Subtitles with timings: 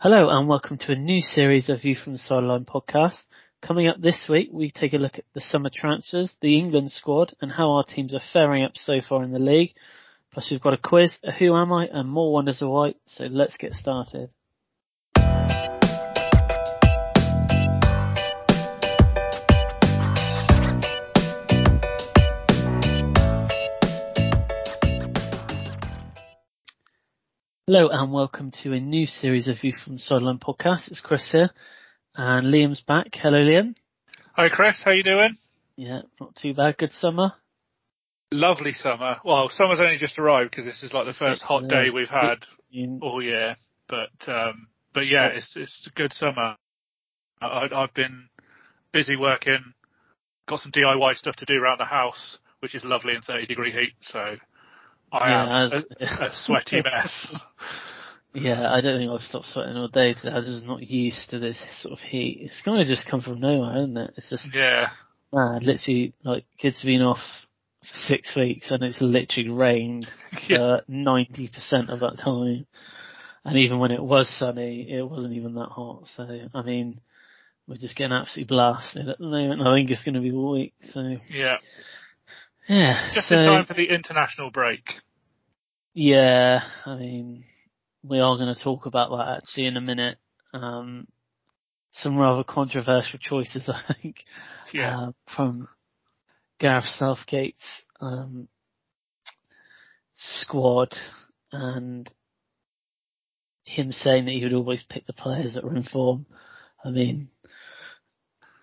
[0.00, 3.20] Hello and welcome to a new series of View from the Sideline podcast.
[3.60, 7.34] Coming up this week, we take a look at the summer transfers, the England squad,
[7.40, 9.72] and how our teams are faring up so far in the league.
[10.32, 12.94] Plus, we've got a quiz, a Who Am I, and more Wonders of White.
[13.06, 14.30] So let's get started.
[27.70, 30.88] Hello and welcome to a new series of View from Sideline podcast.
[30.88, 31.50] It's Chris here
[32.14, 33.08] and Liam's back.
[33.12, 33.74] Hello Liam.
[34.32, 35.36] Hi Chris, how you doing?
[35.76, 36.78] Yeah, not too bad.
[36.78, 37.34] Good summer.
[38.32, 39.18] Lovely summer.
[39.22, 42.36] Well, summer's only just arrived because this is like the first hot day we've had
[43.02, 43.58] all year.
[43.86, 46.56] But um, but yeah, it's it's a good summer.
[47.42, 48.30] I, I've been
[48.92, 49.74] busy working,
[50.48, 53.72] got some DIY stuff to do around the house, which is lovely in 30 degree
[53.72, 53.92] heat.
[54.00, 54.36] So
[55.12, 57.34] I yeah, am a, a sweaty mess.
[58.34, 60.30] Yeah, I don't think I've stopped sweating all day today.
[60.30, 62.40] I'm just not used to this sort of heat.
[62.42, 64.14] It's kind of just come from nowhere, isn't it?
[64.16, 64.90] It's just yeah,
[65.32, 65.62] mad.
[65.62, 67.20] Literally, like kids have been off
[67.80, 70.06] for six weeks, and it's literally rained
[70.88, 72.66] ninety percent of that time.
[73.44, 76.06] And even when it was sunny, it wasn't even that hot.
[76.14, 77.00] So I mean,
[77.66, 79.62] we're just getting absolutely blasted at the moment.
[79.62, 80.74] I think it's going to be all week.
[80.82, 81.56] So yeah,
[82.68, 83.10] yeah.
[83.14, 84.82] Just so, in time for the international break.
[86.00, 87.42] Yeah, I mean,
[88.04, 90.16] we are going to talk about that actually in a minute.
[90.54, 91.08] Um,
[91.90, 94.18] some rather controversial choices, I think,
[94.72, 94.96] yeah.
[94.96, 95.66] uh, from
[96.60, 98.46] Gareth Southgate's um,
[100.14, 100.94] squad
[101.50, 102.08] and
[103.64, 106.26] him saying that he would always pick the players that were in form.
[106.84, 107.28] I mean,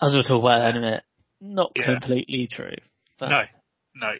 [0.01, 1.03] as we'll talk about in a minute,
[1.41, 1.83] not yeah.
[1.83, 2.77] completely true.
[3.19, 3.43] No,
[3.93, 4.13] no.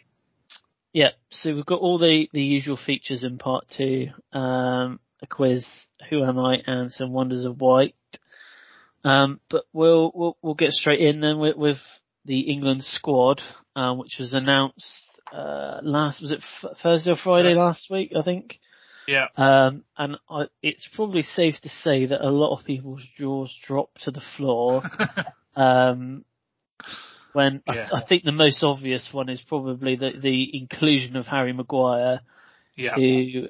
[0.96, 4.06] Yeah, so we've got all the, the usual features in part two.
[4.32, 5.66] Um, a quiz,
[6.08, 7.94] who am I, and some wonders of white.
[9.04, 11.76] Um, but we'll, we'll, we'll get straight in then with, with
[12.24, 13.42] the England squad,
[13.76, 15.04] uh, which was announced,
[15.34, 18.58] uh, last, was it f- Thursday or Friday last week, I think?
[19.06, 19.26] Yeah.
[19.36, 24.00] Um, and I, it's probably safe to say that a lot of people's jaws dropped
[24.04, 24.82] to the floor.
[25.56, 26.24] um,
[27.36, 27.90] when yeah.
[27.92, 32.20] I, I, think the most obvious one is probably the, the inclusion of Harry Maguire,
[32.78, 32.94] yeah.
[32.94, 33.48] who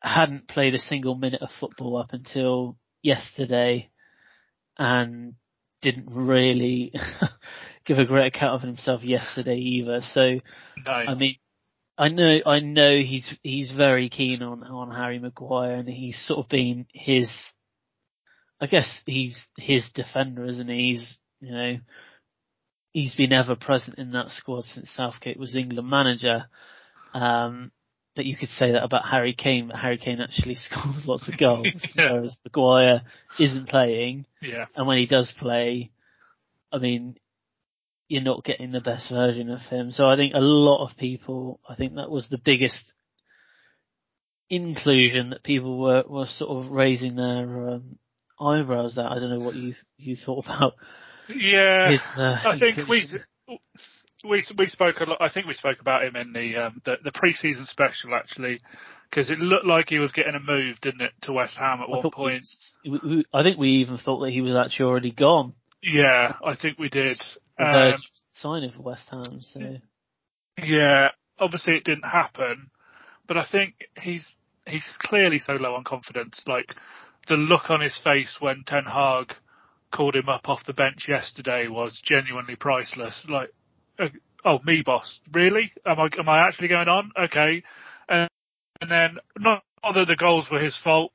[0.00, 3.90] hadn't played a single minute of football up until yesterday
[4.78, 5.34] and
[5.82, 6.94] didn't really
[7.84, 10.00] give a great account of himself yesterday either.
[10.00, 10.40] So,
[10.86, 10.90] no.
[10.90, 11.36] I mean,
[11.98, 16.38] I know, I know he's, he's very keen on, on Harry Maguire and he's sort
[16.38, 17.30] of been his,
[18.62, 20.92] I guess he's his defender, isn't he?
[20.92, 21.76] He's, you know,
[22.94, 26.46] he's been ever present in that squad since Southgate was England manager.
[27.12, 27.72] Um,
[28.16, 31.36] but you could say that about Harry Kane, but Harry Kane actually scores lots of
[31.36, 31.66] goals,
[31.96, 32.12] yeah.
[32.12, 33.02] whereas Maguire
[33.38, 34.24] isn't playing.
[34.40, 34.66] Yeah.
[34.74, 35.90] And when he does play,
[36.72, 37.16] I mean,
[38.06, 39.90] you're not getting the best version of him.
[39.90, 42.84] So I think a lot of people, I think that was the biggest
[44.48, 47.98] inclusion that people were, were sort of raising their um,
[48.38, 49.06] eyebrows at.
[49.06, 50.74] I don't know what you you thought about
[51.28, 53.08] yeah, his, uh, I think we
[54.24, 55.20] we we spoke a lot.
[55.20, 58.60] I think we spoke about him in the um, the, the preseason special actually,
[59.10, 61.88] because it looked like he was getting a move, didn't it, to West Ham at
[61.88, 62.44] I one point?
[62.84, 65.54] We, we, I think we even thought that he was actually already gone.
[65.82, 67.20] Yeah, I think we did.
[67.58, 67.94] Um,
[68.32, 69.40] signing for West Ham.
[69.40, 69.60] So
[70.62, 71.08] yeah,
[71.38, 72.70] obviously it didn't happen,
[73.26, 74.26] but I think he's
[74.66, 76.42] he's clearly so low on confidence.
[76.46, 76.74] Like
[77.28, 79.34] the look on his face when Ten Hag
[79.94, 83.24] called him up off the bench yesterday was genuinely priceless.
[83.28, 83.50] Like,
[83.98, 84.08] uh,
[84.44, 85.72] oh, me boss, really?
[85.86, 87.10] Am I am I actually going on?
[87.18, 87.62] Okay,
[88.08, 88.26] uh,
[88.80, 91.12] and then not, not that the goals were his fault,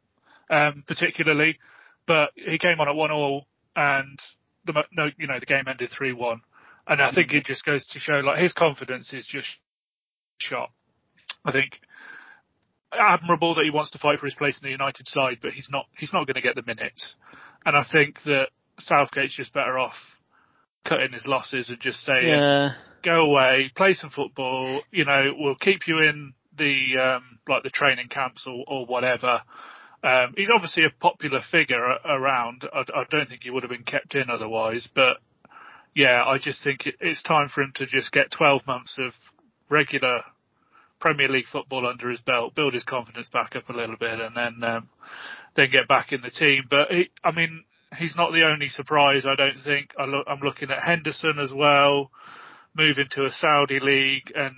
[0.49, 1.59] um, particularly,
[2.07, 3.45] but he came on at one all,
[3.75, 4.17] and
[4.65, 6.41] the no, you know, the game ended three one,
[6.87, 9.49] and I think it just goes to show like his confidence is just
[10.39, 10.71] shot.
[11.45, 11.79] I think
[12.91, 15.67] admirable that he wants to fight for his place in the United side, but he's
[15.69, 17.15] not he's not going to get the minutes.
[17.65, 18.49] And I think that
[18.79, 19.95] Southgate's just better off
[20.85, 22.73] cutting his losses and just saying, yeah.
[23.03, 24.81] go away, play some football.
[24.91, 29.41] You know, we'll keep you in the um, like the training camps or, or whatever.
[30.03, 32.63] Um, he's obviously a popular figure around.
[32.73, 35.17] I, I, don't think he would have been kept in otherwise, but
[35.93, 39.11] yeah, I just think it, it's time for him to just get 12 months of
[39.69, 40.21] regular
[41.01, 44.35] Premier League football under his belt, build his confidence back up a little bit, and
[44.35, 44.89] then um,
[45.55, 46.63] then get back in the team.
[46.69, 47.63] But he, I mean,
[47.97, 49.91] he's not the only surprise, I don't think.
[49.97, 52.11] I I'm looking at Henderson as well,
[52.75, 54.55] moving to a Saudi league, and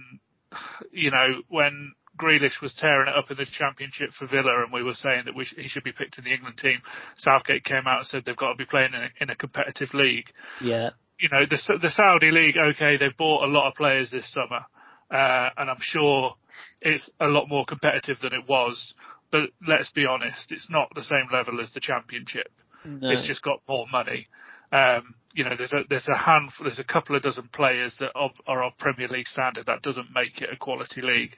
[0.92, 4.83] you know when Grealish was tearing it up in the Championship for Villa, and we
[4.83, 6.80] were saying that we sh- he should be picked in the England team.
[7.18, 9.94] Southgate came out and said they've got to be playing in a, in a competitive
[9.94, 10.27] league.
[10.62, 10.92] Yeah.
[11.19, 14.66] You know, the the Saudi league, okay, they've bought a lot of players this summer,
[15.10, 16.36] uh, and I'm sure
[16.81, 18.94] it's a lot more competitive than it was.
[19.31, 22.51] But let's be honest, it's not the same level as the Championship.
[22.86, 23.10] No.
[23.12, 24.28] It's just got more money.
[24.72, 28.12] Um, you know, there's a there's a handful, there's a couple of dozen players that
[28.16, 29.66] are, are of Premier League standard.
[29.66, 31.36] That doesn't make it a quality league,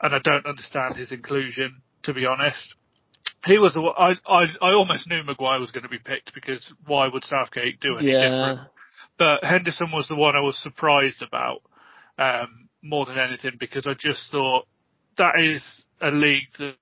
[0.00, 1.82] and I don't understand his inclusion.
[2.04, 2.74] To be honest,
[3.46, 3.74] he was.
[3.74, 7.24] the I I I almost knew Maguire was going to be picked because why would
[7.24, 8.28] Southgate do any yeah.
[8.28, 8.60] different?
[9.18, 11.62] But Henderson was the one I was surprised about
[12.18, 14.66] um, more than anything because I just thought
[15.18, 15.62] that is
[16.00, 16.74] a league that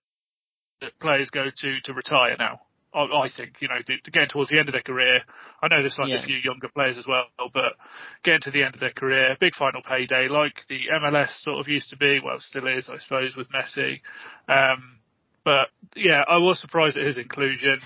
[0.81, 2.61] that players go to to retire now.
[2.95, 5.21] I, I think you know to, getting towards the end of their career.
[5.63, 6.21] I know there's like Yeah.
[6.21, 7.75] a few younger players as well, but
[8.23, 11.69] getting to the end of their career, big final payday like the MLS sort of
[11.69, 12.21] used to be.
[12.25, 14.01] Well, still is, I suppose, with Messi.
[14.49, 14.99] Um,
[15.45, 17.81] but yeah, I was surprised at his inclusion.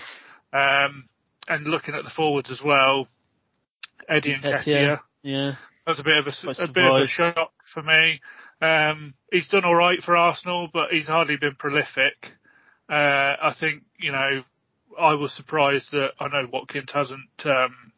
[0.53, 1.07] Um,
[1.47, 3.07] and looking at the forwards as well,
[4.09, 4.99] Eddie Nketiah.
[5.23, 5.55] Yeah.
[5.85, 8.19] That was a bit of a, a bit of a shock for me.
[8.61, 12.15] Um, he's done all right for Arsenal, but he's hardly been prolific.
[12.89, 14.43] Uh, I think you know,
[14.99, 17.93] I was surprised that I know Watkins hasn't um,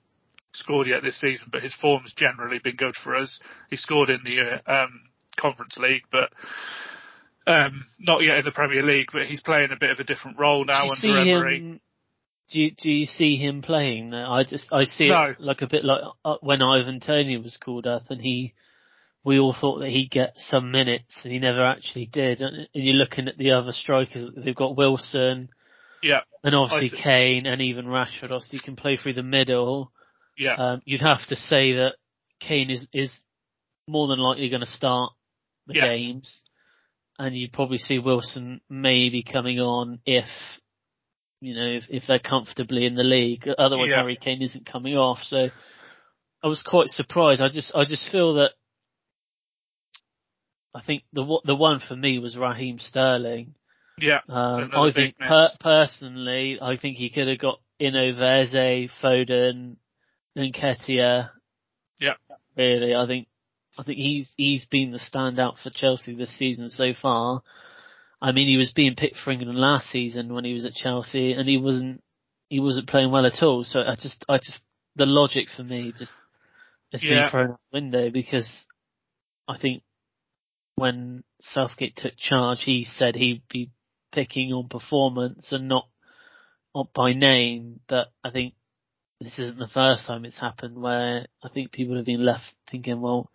[0.54, 3.40] scored yet this season, but his form's generally been good for us.
[3.70, 5.02] He scored in the uh, um,
[5.40, 6.30] Conference League, but
[7.48, 9.10] um, not yet in the Premier League.
[9.12, 11.60] But he's playing a bit of a different role now under Emery.
[11.60, 11.80] him?
[12.52, 14.14] Do you do you see him playing?
[14.14, 15.26] I just I see No.
[15.32, 18.54] it like a bit like uh, when Ivan Toney was called up, and he
[19.24, 22.42] we all thought that he'd get some minutes, and he never actually did.
[22.42, 25.50] And you're looking at the other strikers; they've got Wilson
[26.04, 28.32] Yeah, and obviously th- Kane, and even Rashford.
[28.32, 29.92] Obviously, can play through the middle.
[30.38, 31.96] yeah, Um, you'd have to say that
[32.40, 33.12] Kane is is
[33.88, 35.12] more than likely going to start
[35.68, 35.88] the Yeah.
[35.88, 36.42] games,
[37.18, 40.28] and you'd probably see Wilson maybe coming on if
[41.42, 43.48] you know if, if they're comfortably in the league.
[43.58, 43.98] Otherwise, Yeah.
[43.98, 45.20] Harry Kane isn't coming off.
[45.24, 45.50] So
[46.44, 47.42] I was quite surprised.
[47.42, 48.52] I just I just feel that
[50.74, 53.56] I think the the one for me was Raheem Sterling.
[54.02, 59.76] Yeah, Um, I think per- personally, I think he could have got Inoveze, Foden,
[60.36, 61.30] and Nketiah.
[62.00, 62.14] Yeah.
[62.58, 63.28] Really, I think,
[63.78, 67.42] I think he's, he's been the standout for Chelsea this season so far.
[68.22, 71.32] I mean, he was being picked for England last season when he was at Chelsea
[71.34, 72.04] and he wasn't,
[72.50, 73.64] he wasn't playing well at all.
[73.64, 74.62] So I just, I just,
[74.96, 76.12] the logic for me just
[76.92, 77.22] has Yeah.
[77.22, 78.66] been thrown out the window because
[79.48, 79.84] I think
[80.76, 83.70] when Southgate took charge, he said he'd be
[84.12, 85.88] picking on performance and not,
[86.74, 87.80] not by name.
[87.88, 88.54] But I think
[89.20, 93.02] this isn't the first time it's happened where I think people have been left thinking,
[93.02, 93.30] well,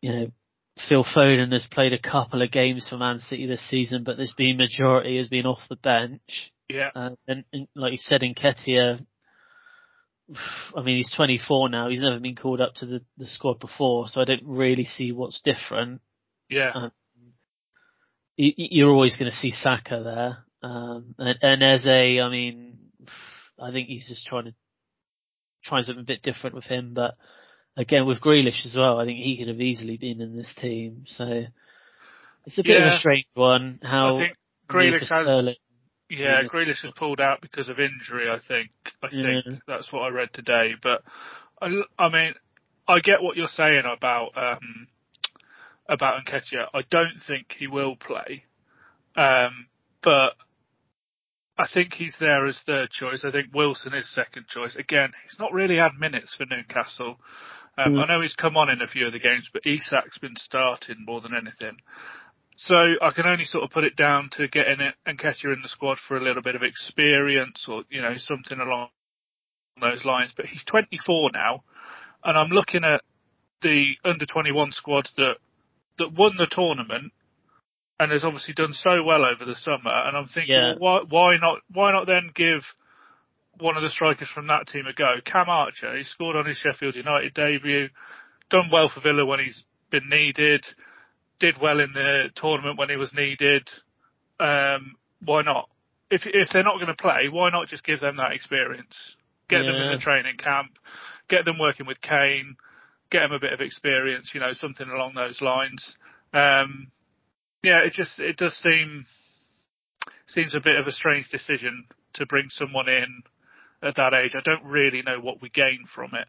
[0.00, 0.26] you know,
[0.88, 4.34] Phil Foden has played a couple of games for Man City this season, but there's
[4.36, 6.52] been majority has been off the bench.
[6.68, 9.04] yeah, Uh, and, and like you said, Nketiah,
[10.76, 11.88] I mean, he's 24 now.
[11.88, 15.12] He's never been called up to the, the squad before, so I don't really see
[15.12, 16.02] what's different.
[16.50, 16.90] yeah, you,
[18.36, 20.70] you're always going to see Saka there.
[20.70, 21.86] Um, and, and Eze,
[22.22, 22.78] I mean,
[23.60, 24.54] I think he's just trying to
[25.64, 26.92] try something a bit different with him.
[26.94, 27.14] But
[27.76, 31.04] again, with Grealish as well, I think he could have easily been in this team.
[31.06, 31.44] So
[32.46, 33.80] it's a bit of a strange one.
[33.82, 34.36] How I think
[34.68, 35.56] Grealish has.
[36.08, 38.30] Yeah, Grealish- has pulled out because of injury.
[38.30, 38.70] I think.
[39.02, 39.40] I Yeah.
[39.44, 40.74] think that's what I read today.
[40.80, 41.02] But
[41.60, 42.34] I, I mean,
[42.86, 44.86] I get what you're saying about um,
[45.88, 46.68] about Nketiah.
[46.74, 48.44] I don't think he will play,
[49.16, 49.66] um,
[50.02, 50.34] but
[51.58, 53.24] I think he's there as third choice.
[53.24, 54.76] I think Wilson is second choice.
[54.76, 57.18] Again, he's not really had minutes for Newcastle.
[57.78, 58.02] Um, Mm.
[58.02, 61.04] I know he's come on in a few of the games, but Isak's been starting
[61.06, 61.78] more than anything.
[62.56, 65.62] So I can only sort of put it down to getting it and Nketiah in
[65.62, 68.88] the squad for a little bit of experience or, you know, something along
[69.78, 70.32] those lines.
[70.34, 71.64] But he's 24 now
[72.24, 73.02] and I'm looking at
[73.62, 75.36] the under 21 squad that,
[75.98, 77.12] that won the tournament
[77.98, 79.90] and has obviously done so well over the summer.
[79.90, 80.74] And I'm thinking, Yeah.
[80.78, 82.62] well, why, why not, why not then give
[83.58, 85.16] one of the strikers from that team a go?
[85.24, 87.88] Cam Archer, he scored on his Sheffield United debut,
[88.50, 90.64] done well for Villa when he's been needed,
[91.38, 93.68] did well in the tournament when he was needed.
[94.38, 95.68] Um, why not?
[96.10, 99.16] If if they're not going to play, why not just give them that experience?
[99.48, 100.72] Get them in the training camp,
[101.28, 102.56] get them working with Kane,
[103.10, 105.94] get them a bit of experience, you know, something along those lines.
[106.32, 106.88] Um,
[107.62, 109.06] yeah, it just it does seem
[110.28, 111.84] seems a bit of a strange decision
[112.14, 113.22] to bring someone in
[113.82, 114.32] at that age.
[114.34, 116.28] I don't really know what we gain from it.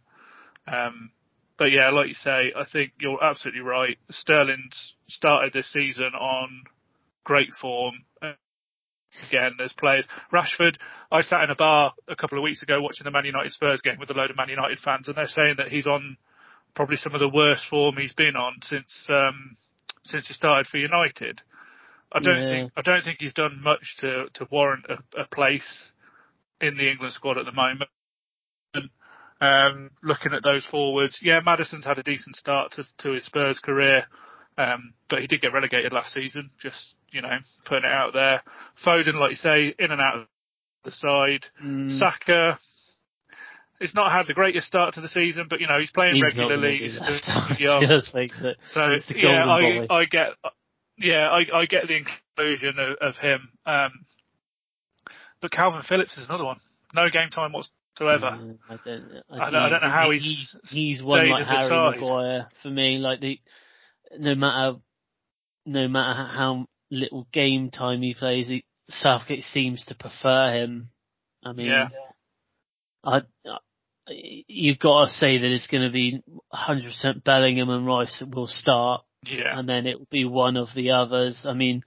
[0.71, 1.11] Um,
[1.57, 3.97] but yeah, like you say, I think you're absolutely right.
[4.11, 6.63] Sterling's started this season on
[7.23, 7.95] great form.
[9.29, 10.05] Again, there's players.
[10.31, 10.77] Rashford,
[11.11, 13.81] I sat in a bar a couple of weeks ago watching the Man United Spurs
[13.81, 16.17] game with a load of Man United fans, and they're saying that he's on
[16.77, 19.57] probably some of the worst form he's been on since um,
[20.05, 21.41] since he started for United.
[22.11, 22.49] I don't Yeah.
[22.49, 25.89] think I don't think he's done much to to warrant a, a place
[26.61, 27.89] in the England squad at the moment.
[29.39, 33.59] Um, looking at those forwards, yeah, Maddison's had a decent start to, to his Spurs
[33.59, 34.05] career,
[34.57, 36.51] um, but he did get relegated last season.
[36.59, 38.43] Just you know, putting it out there.
[38.85, 40.27] Foden, like you say, in and out of
[40.85, 41.45] the side.
[41.63, 42.59] Mm, Saka,
[43.79, 46.23] he's not had the greatest start to the season, but you know he's playing he's
[46.23, 46.79] regularly.
[46.81, 47.47] He's do still that.
[47.47, 47.85] pretty young.
[47.87, 48.57] Just makes it.
[48.73, 49.85] So It's yeah, I.
[49.89, 50.27] I get,
[50.97, 53.49] yeah, I, I get the inclusion of, of him.
[53.65, 54.05] Um,
[55.41, 56.59] but Calvin Phillips is another one.
[56.95, 58.37] No game time whatsoever.
[58.39, 59.03] Mm, I don't.
[59.29, 61.99] I don't- I don't know how he's he's he's one like Harry side.
[61.99, 62.97] Maguire for me.
[62.97, 63.39] Like the
[64.17, 64.77] no matter
[65.65, 70.89] no matter how little game time he plays, he, Southgate seems to prefer him.
[71.45, 71.89] I mean, Yeah.
[73.03, 73.21] I
[74.09, 76.21] you've got to say that it's going to be
[76.53, 80.69] 100% Bellingham and Rice that will start, Yeah, and then it will be one of
[80.75, 81.41] the others.
[81.45, 81.83] I mean,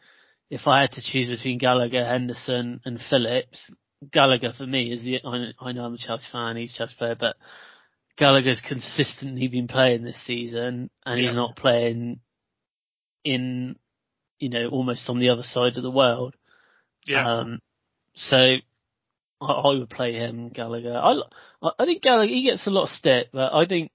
[0.50, 3.70] if I had to choose between Gallagher, Henderson, and Phillips,
[4.10, 5.18] Gallagher for me is the.
[5.24, 7.36] I, know I'm a Chelsea fan, he's a Chelsea player, but
[8.16, 11.26] Gallagher's consistently been playing this season, and Yeah.
[11.26, 12.20] he's not playing
[13.24, 13.76] in,
[14.38, 16.34] you know, almost on the other side of the world.
[17.06, 17.60] yeah, Um,
[18.14, 18.56] so
[19.40, 20.94] I, I would play him, Gallagher.
[20.96, 21.14] I,
[21.62, 23.90] I- think Gallagher, he gets a lot of stick, but I think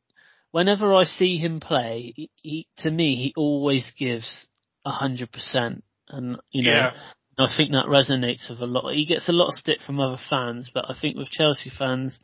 [0.52, 4.48] whenever I see him play, he, he to me, he always gives
[4.86, 5.84] a hundred percent.
[6.10, 6.92] And, you know, yeah,
[7.38, 8.94] I think that resonates with a lot.
[8.94, 12.20] He gets a lot of stick from other fans, but I think with Chelsea fans,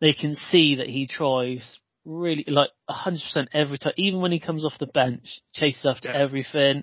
[0.00, 3.92] they can see that he tries really like a hundred percent every time.
[3.96, 6.18] Even when he comes off the bench, chases after Yeah.
[6.18, 6.82] everything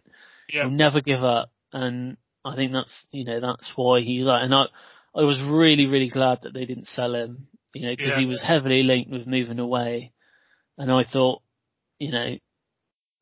[0.52, 1.52] yeah, will never give up.
[1.74, 4.66] And I think that's, you know, that's why he's like, and I,
[5.16, 8.20] I was really, really glad that they didn't sell him, you know, because Yeah.
[8.20, 10.14] he was heavily linked with moving away.
[10.78, 11.42] And I thought,
[11.98, 12.38] you know,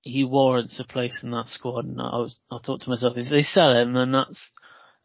[0.02, 1.86] he warrants a place in that squad.
[1.86, 4.52] And I was, I thought to myself, if they sell him, then that's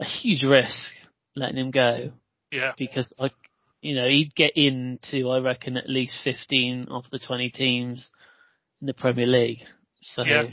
[0.01, 0.93] a huge risk
[1.35, 2.13] letting him go
[2.51, 3.31] yeah, because I,
[3.81, 8.11] you know, he'd get into, I reckon, at least 15 of the 20 teams
[8.81, 9.63] in the Premier League.
[10.03, 10.45] So, Yeah.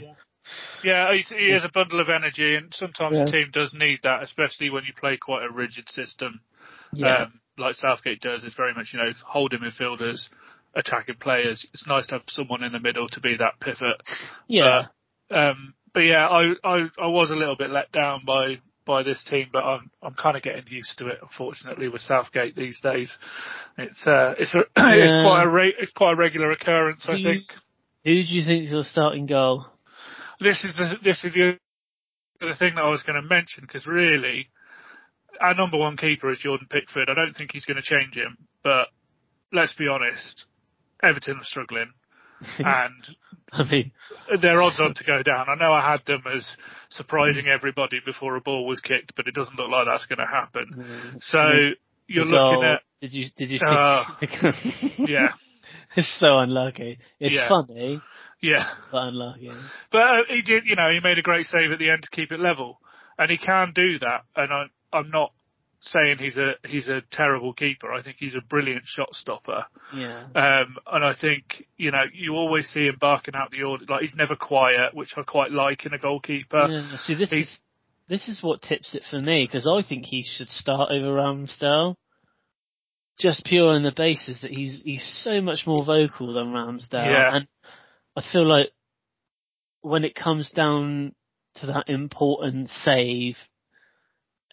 [0.84, 1.12] Yeah.
[1.12, 3.24] He is a bundle of energy, and sometimes Yeah.
[3.24, 6.40] the team does need that, especially when you play quite a rigid system.
[6.92, 7.22] yeah.
[7.24, 8.42] um, like Southgate does.
[8.42, 10.28] It's very much, you know, holding midfielders,
[10.74, 11.64] attacking players.
[11.74, 14.00] It's nice to have someone in the middle to be that pivot.
[14.48, 14.86] yeah.
[15.30, 19.22] Um, but yeah, I, I, I was a little bit let down by, by this
[19.28, 23.12] team, but I'm, I'm kind of getting used to it, unfortunately, with Southgate these days.
[23.76, 27.44] It's, uh, it's a, it's quite a, re- it's quite a regular occurrence, I think.
[28.04, 29.66] Who do you think is your starting goal?
[30.40, 31.58] This is the this is the
[32.40, 34.48] the thing that I was going to mention because really,
[35.40, 37.08] our number one keeper is Jordan Pickford.
[37.10, 38.88] I don't think he's going to change him, but
[39.52, 40.46] let's be honest,
[41.02, 41.92] Everton are struggling,
[42.58, 43.16] and
[43.52, 43.92] I mean,
[44.40, 45.46] they're odds on to go down.
[45.48, 46.56] I know I had them as
[46.90, 50.26] surprising everybody before a ball was kicked, but it doesn't look like that's going to
[50.26, 50.66] happen.
[50.76, 51.70] mm, So
[52.06, 54.04] you're looking at Did you did you Uh,
[55.06, 55.32] yeah,
[55.96, 56.98] it's so unlucky.
[57.18, 57.48] It's Yeah.
[57.48, 58.02] funny,
[58.42, 58.68] yeah.
[58.92, 59.50] but unlucky.
[59.90, 62.10] But uh, he did, you know, he made a great save at the end to
[62.10, 62.80] keep it level,
[63.18, 64.22] and he can do that.
[64.36, 65.32] And I, I'm not
[65.82, 67.90] saying he's a he's a terrible keeper.
[67.92, 69.64] I think he's a brilliant shot stopper.
[69.94, 70.26] Yeah.
[70.34, 73.84] Um, and I think you know you always see him barking out the order.
[73.88, 76.66] Like he's never quiet, which I quite like in a goalkeeper.
[76.68, 76.96] yeah.
[76.98, 77.58] See, this he's- is
[78.08, 81.94] this is what tips it for me because I think he should start over Ramsdale.
[83.18, 87.36] Just pure on the basis that he's he's so much more vocal than Ramsdale, Yeah.
[87.36, 87.46] and
[88.16, 88.68] I feel like
[89.82, 91.14] when it comes down
[91.56, 93.36] to that important save,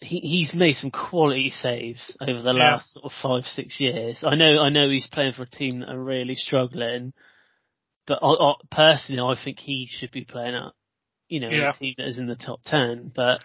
[0.01, 2.71] he he's made some quality saves over the Yeah.
[2.73, 4.23] last sort of five six years.
[4.25, 7.13] I know I know he's playing for a team that are really struggling,
[8.05, 10.71] but I, I, personally I think he should be playing at
[11.29, 11.71] you know Yeah.
[11.71, 13.11] a team that is in the top ten.
[13.15, 13.41] But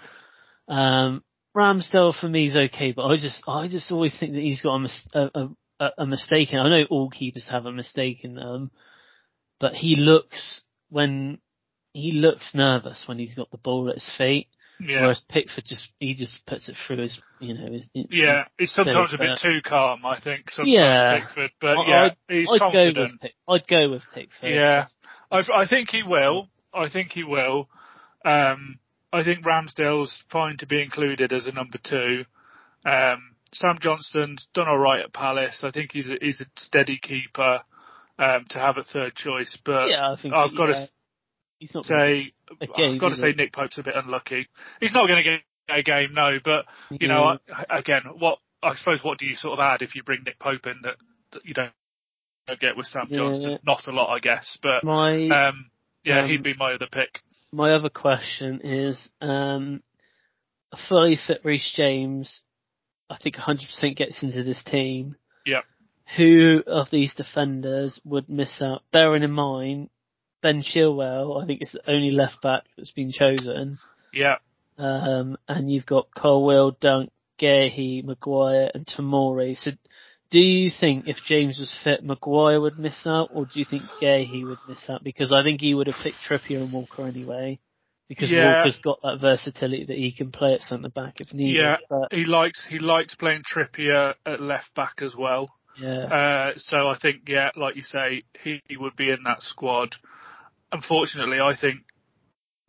[0.69, 1.25] um,
[1.57, 4.75] Ramsdale for me is okay, but I just I just always think that he's got
[4.75, 5.49] a mis- a, a,
[5.81, 6.53] a- a mistake.
[6.53, 8.71] in I know all keepers have a mistake in them,
[9.63, 11.39] but he looks when
[11.95, 14.49] he looks nervous when he's got the ball at his feet.
[14.81, 18.45] Yeah, Whereas Pickford just he just puts it through his you know his, yeah.
[18.59, 20.05] He's sometimes a bit too calm.
[20.05, 21.21] I think sometimes Yeah.
[21.21, 22.97] Pickford, but I- yeah, I'd- he's I'd confident.
[22.97, 24.51] go with Pick, I'd go with Pickford.
[24.51, 24.87] Yeah,
[25.31, 26.49] I, I think he will.
[26.75, 27.69] I think he will.
[28.25, 28.81] Um,
[29.13, 32.25] I think Ramsdale's fine to be included as a number two.
[32.85, 35.61] Um, Sam Johnstone's done all right at Palace.
[35.63, 37.61] I think he's a, he's a steady keeper.
[38.19, 39.57] Um, to have a third choice.
[39.65, 40.91] But Yeah, I think I've got yeah, to
[41.59, 43.37] he's not say, I've got to say it?
[43.37, 44.49] Nick Pope's a bit unlucky.
[44.81, 46.39] He's not going to get a game, no.
[46.45, 49.95] But you know, I, again, what I suppose what do you sort of add if
[49.95, 50.97] you bring Nick Pope in that,
[51.33, 51.73] that you don't,
[52.47, 53.19] don't get with Sam Yeah.
[53.19, 53.59] Johnstone?
[53.65, 54.59] Not a lot, I guess.
[54.63, 55.71] But my um,
[56.05, 57.21] yeah, Um, he'd be my other pick.
[57.51, 59.83] my other question is, um,
[60.73, 62.43] a fully fit Reece James,
[63.11, 65.17] I think 100% gets into this team.
[65.47, 65.65] Yep.
[66.17, 68.83] Who of these defenders would miss out?
[68.93, 69.89] Bearing in mind,
[70.43, 73.79] Ben Chilwell, I think is the only left back that's been chosen.
[74.13, 74.37] Yeah,
[74.77, 79.57] Um, and you've got Colwill, Dunk, Guehi, Maguire, and Tamori.
[79.57, 79.71] So,
[80.31, 83.83] do you think if James was fit, Maguire would miss out, or do you think
[84.01, 85.03] Guehi would miss out?
[85.05, 87.59] Because I think he would have picked Trippier and Walker anyway.
[88.09, 88.57] Because Yeah.
[88.57, 91.63] Walker's got that versatility that he can play at centre back if needed.
[91.63, 91.77] Yeah.
[91.89, 95.49] But he likes he likes playing Trippier at left back as well.
[95.83, 99.43] Yeah, Uh, so I think, yeah, like you say, he, he would be in that
[99.43, 99.97] squad.
[100.71, 101.81] Unfortunately, I think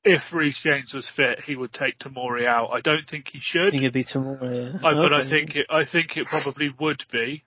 [0.03, 2.71] if Reece James was fit, he would take Tamori out.
[2.73, 3.67] I don't think he should.
[3.67, 4.73] I think it'd be Tamori.
[4.73, 4.87] Yeah.
[4.87, 7.43] I, but I think it, I think it probably would be.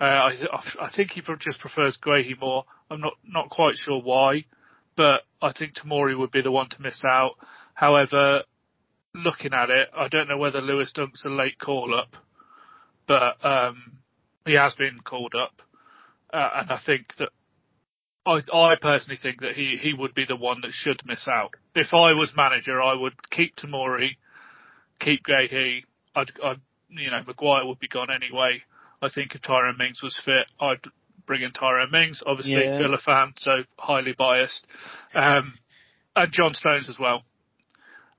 [0.00, 0.36] Uh, I,
[0.80, 2.64] I think he just prefers Guehi more.
[2.90, 4.44] I'm not not quite sure why,
[4.96, 7.32] but I think Tamori would be the one to miss out.
[7.74, 8.44] However,
[9.14, 12.16] looking at it, I don't know whether Lewis Dunk's a late call up,
[13.06, 13.97] but um,
[14.48, 15.62] he has been called up,
[16.32, 17.30] uh, and I think that
[18.26, 21.54] I, I personally think that he, he would be the one that should miss out.
[21.74, 24.16] If I was manager, I would keep Tamori,
[25.00, 25.84] keep Guehi.
[26.14, 28.62] I'd, I'd, you know, Maguire would be gone anyway.
[29.00, 30.80] I think if Tyrone Mings was fit, I'd
[31.26, 32.22] bring in Tyrone Mings.
[32.26, 32.78] Obviously, Yeah.
[32.78, 34.66] Villa fan, so highly biased.
[35.14, 35.54] Um,
[36.16, 37.22] and John Stones as well.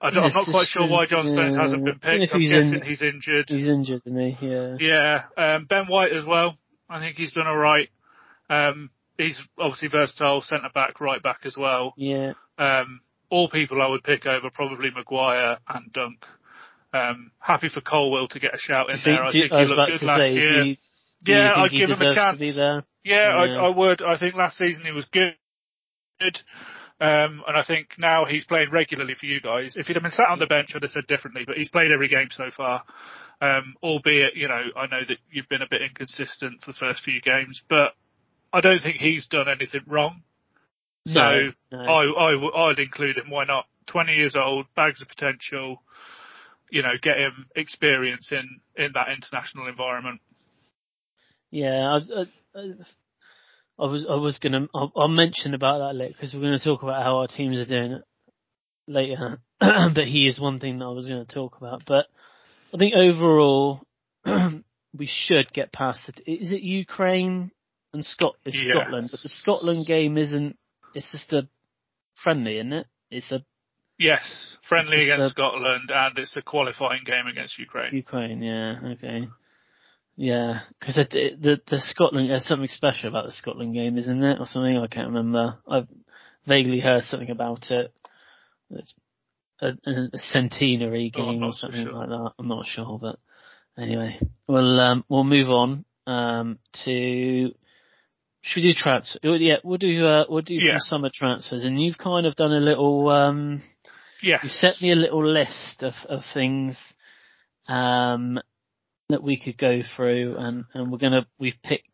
[0.02, 1.62] I I'm not quite sure why John Stones Yeah.
[1.62, 2.34] hasn't been picked.
[2.34, 3.46] I'm he's guessing in- he's injured.
[3.50, 4.48] He's injured, isn't he?
[4.48, 4.76] Yeah.
[4.80, 5.24] Yeah,
[5.56, 6.58] um, Ben White as well.
[6.90, 7.90] I think he's done all right.
[8.50, 11.94] Um, he's obviously versatile, centre back, right back as well.
[11.98, 12.34] Yeah.
[12.58, 16.24] Um, all people I would pick over probably Maguire and Dunk.
[16.94, 19.22] Um, happy for Colwill to get a shout in there.
[19.24, 20.62] I you- think I he looked good last say, year.
[20.64, 20.76] you,
[21.28, 22.36] yeah, I'd give him a chance.
[22.38, 22.84] to be there?
[23.04, 23.62] Yeah, Yeah.
[23.62, 24.02] I, I would.
[24.02, 25.36] I think last season he was good.
[27.02, 29.76] Um, and I think now he's playing regularly for you guys.
[29.78, 31.92] If he'd have been sat on the bench, I'd have said differently, but he's played
[31.92, 32.84] every game so far.
[33.42, 37.04] Um, albeit, you know, I know that you've been a bit inconsistent for the first
[37.04, 37.94] few games, but
[38.52, 40.24] I don't think he's done anything wrong.
[41.08, 41.80] So No, no.
[41.80, 43.30] I, I, I'd include him.
[43.30, 43.66] Why not?
[43.88, 45.82] 20 years old, bags of potential,
[46.70, 50.20] you know, get him experience in, in that international environment.
[51.50, 52.64] Yeah, I, I,
[53.80, 56.84] I was I was gonna I'll, I'll mention about that later because we're gonna talk
[56.84, 58.02] about how our teams are doing it
[58.88, 59.40] later.
[59.60, 61.84] but he is one thing that I was gonna talk about.
[61.88, 62.08] But
[62.74, 63.82] I think overall
[64.26, 66.22] we should get past it.
[66.30, 67.52] Is it Ukraine
[67.94, 68.36] and Scot?
[68.46, 68.68] Yes.
[68.70, 70.58] Scotland, but the Scotland game isn't.
[70.94, 71.48] It's just a
[72.22, 72.88] friendly, isn't it?
[73.12, 73.44] It's a
[73.98, 77.94] Yes, friendly against a- Scotland, and it's a qualifying game against Ukraine.
[77.94, 78.42] Ukraine.
[78.42, 79.28] Yeah, okay.
[80.22, 84.38] Yeah, because the, the the Scotland there's something special about the Scotland game, isn't it,
[84.42, 84.78] or something?
[84.78, 85.60] I can't remember.
[85.66, 85.88] I've
[86.46, 87.94] vaguely heard something about it.
[88.70, 88.94] It's
[89.62, 91.94] a, a centenary Oh, game not or something sure.
[91.94, 92.32] like that.
[92.38, 93.18] I'm not sure, but
[93.82, 97.54] anyway, we'll um, we'll move on um, to.
[98.42, 99.20] Should we do transfer?
[99.24, 100.80] Yeah, we'll do uh, we'll do Yeah.
[100.80, 103.08] some summer transfers, and you've kind of done a little.
[103.08, 103.64] Um,
[104.22, 104.42] Yes.
[104.44, 106.78] you sent me a little list of, of things
[107.70, 108.38] um,
[109.10, 111.88] that we could go through, and, and we're gonna we've picked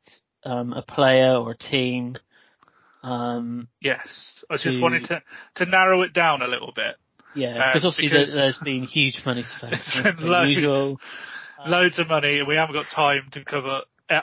[0.43, 2.15] um, a player or a team.
[3.03, 4.43] Um, Yes.
[4.49, 5.21] I to- just wanted to,
[5.55, 6.95] to narrow it down a little bit.
[7.35, 9.73] yeah, Uh, because obviously because- there, there's been huge money spent.
[9.73, 10.49] It's as been loads.
[10.51, 10.99] usual.
[11.67, 13.81] Loads of money, and we haven't got time to cover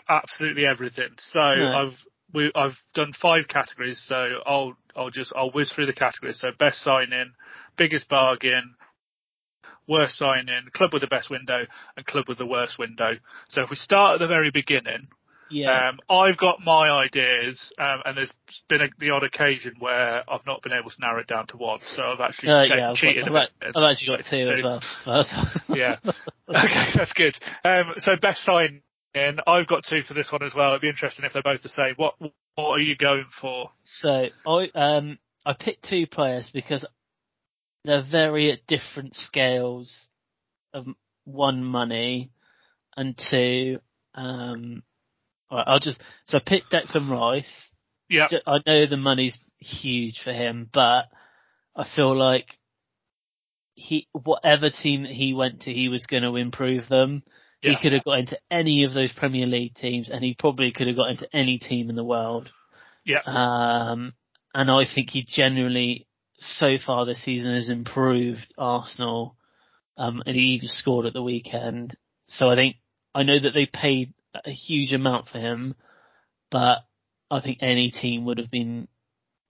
[0.09, 1.09] absolutely everything.
[1.18, 1.72] So No.
[1.72, 1.94] I've
[2.33, 4.00] we I've done five categories.
[4.07, 6.38] So I'll I'll just I'll whiz through the categories.
[6.38, 7.33] So best sign in,
[7.76, 8.74] biggest bargain,
[9.88, 11.64] worst signing, club with the best window,
[11.97, 13.14] and club with the worst window.
[13.49, 15.09] So if we start at the very beginning,
[15.51, 18.33] Yeah, Um, I've got my ideas, um, and there's
[18.71, 21.59] been a, the odd occasion where I've not been able to narrow it down to
[21.59, 23.77] one, so I've actually uh, checked, yeah, I've, cheated got, a I've, bit.
[23.77, 24.81] I've actually got two as well.
[25.77, 25.97] Yeah.
[26.49, 27.37] okay, that's good.
[27.64, 28.81] Um, so best sign
[29.14, 30.71] in, I've got two for this one as well.
[30.71, 31.95] It'd be interesting if they're both the same.
[31.97, 32.14] What
[32.55, 33.71] what are you going for?
[33.83, 36.87] So I um I picked two players because
[37.85, 40.09] they're very at different scales
[40.73, 40.87] of
[41.25, 42.31] one money
[42.97, 43.79] and two
[44.14, 44.83] um
[45.51, 47.68] alright, I'll just so I picked Declan Rice.
[48.09, 51.05] Yeah, I know the money's huge for him, but
[51.75, 52.47] I feel like
[53.75, 57.23] he whatever team that he went to, he was going to improve them.
[57.62, 57.73] Yeah.
[57.73, 60.88] He could have got into any of those Premier League teams, and he probably could
[60.88, 62.51] have got into any team in the world.
[63.05, 63.21] Yeah.
[63.25, 64.14] Um,
[64.53, 66.07] and I think he genuinely,
[66.42, 69.37] so far this season, has improved Arsenal.
[69.96, 71.96] Um, and he even scored at the weekend.
[72.26, 72.76] So I think
[73.14, 75.74] I know that they paid a huge amount for him,
[76.50, 76.78] but
[77.31, 78.88] I think any team would have been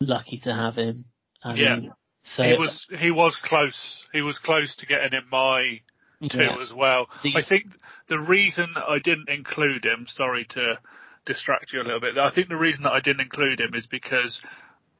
[0.01, 1.07] lucky to have him.
[1.45, 1.79] Um, yeah.
[2.25, 4.05] So he was he was close.
[4.13, 5.81] He was close to getting in my
[6.29, 6.57] two yeah.
[6.61, 7.09] as well.
[7.23, 7.73] The, I think
[8.09, 10.79] the reason I didn't include him, sorry to
[11.27, 12.19] distract you a little bit.
[12.19, 14.41] I think the reason that I didn't include him is because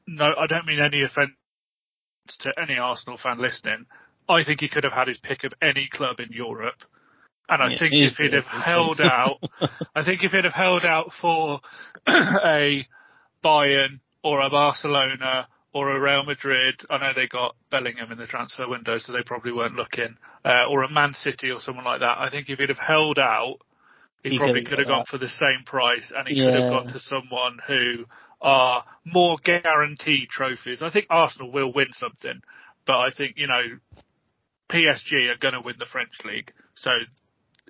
[0.05, 1.31] no, I don't mean any offence
[2.39, 3.85] to any Arsenal fan listening.
[4.29, 6.81] I think he could have had his pick of any club in Europe.
[7.49, 9.39] And I yeah, think if he'd have held out,
[9.95, 11.59] I think if he'd have held out for
[12.07, 12.87] a
[13.43, 18.27] Bayern or a Barcelona or a Real Madrid, I know they got Bellingham in the
[18.27, 21.99] transfer window, so they probably weren't looking, uh, or a Man City or someone like
[21.99, 22.17] that.
[22.17, 23.57] I think if he'd have held out,
[24.23, 26.45] he, he probably could have gone for the same price, and he yeah.
[26.45, 28.05] could have gone to someone who
[28.43, 30.81] are more guaranteed trophies.
[30.81, 32.41] I think Arsenal will win something,
[32.85, 33.61] but I think you know
[34.69, 36.91] PSG are going to win the French league, so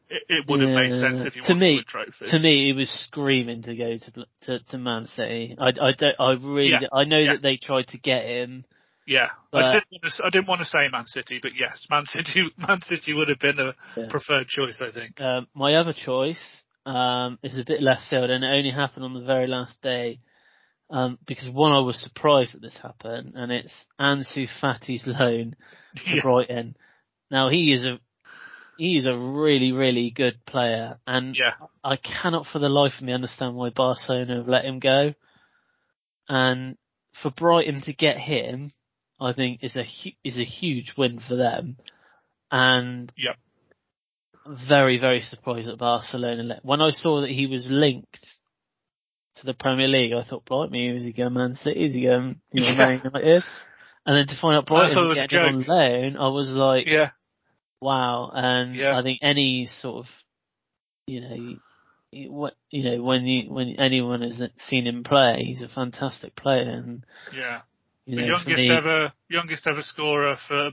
[0.09, 0.75] it, it would have yeah.
[0.75, 2.31] made sense if you to me, trophies.
[2.31, 5.55] To me, it was screaming to go to to, to Man City.
[5.59, 6.15] I, I don't.
[6.19, 6.71] I really.
[6.71, 6.87] Yeah.
[6.91, 7.33] I know yeah.
[7.33, 8.65] that they tried to get him.
[9.05, 12.43] Yeah, I, didn't to, I didn't want to say Man City, but yes, Man City.
[12.57, 15.19] Man City would have been a preferred choice, I think.
[15.19, 16.39] Um, my other choice
[16.85, 20.19] um, is a bit left field, and it only happened on the very last day.
[20.93, 25.55] Um, because one, I was surprised that this happened, and it's Ansu Fati's loan
[25.95, 26.75] to Brighton.
[27.31, 27.99] Now he is a
[28.77, 31.65] he's a really, really good player, and yeah.
[31.83, 35.15] I cannot for the life of me understand why Barcelona have let him go.
[36.29, 36.77] And
[37.23, 38.71] for Brighton to get him,
[39.19, 39.85] I think is a
[40.23, 41.77] is a huge win for them.
[42.51, 43.37] And yep.
[44.69, 46.43] very, very surprised at Barcelona.
[46.43, 48.27] Let, when I saw that he was linked
[49.37, 51.85] to the Premier League, I thought, blimey, is he going Man City?
[51.85, 53.43] Is he going, you know, Man United?
[54.05, 57.11] And then to find out Brighton getting on loan, I was like, yeah
[57.83, 58.31] wow.
[58.33, 58.97] And yeah.
[58.97, 60.11] I think any sort of,
[61.05, 61.55] you know,
[62.29, 66.69] what you know when you when anyone has seen him play, he's a fantastic player.
[66.69, 67.03] And
[67.35, 67.61] yeah,
[68.05, 70.71] you know, the youngest me, ever youngest ever scorer for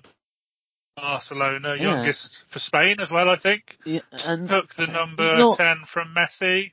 [0.97, 1.83] Barcelona, yeah.
[1.83, 3.63] youngest for Spain as well, I think.
[3.85, 6.73] Yeah, and took the number not, ten from Messi.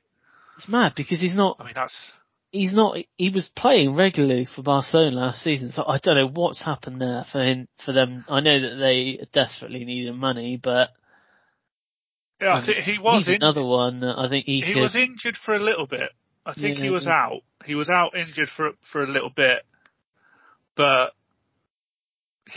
[0.58, 1.56] It's mad because he's not.
[1.60, 2.12] I mean, that's
[2.50, 2.96] he's not.
[3.16, 7.24] He was playing regularly for Barcelona last season, so I don't know what's happened there
[7.30, 7.68] for him.
[7.84, 10.90] For them, I know that they desperately needed money, but
[12.40, 14.02] yeah, I think he was in, another one.
[14.02, 16.10] I think he he could, was injured for a little bit.
[16.44, 17.42] I think yeah, he was out.
[17.64, 19.64] He was out injured for for a little bit,
[20.74, 21.12] but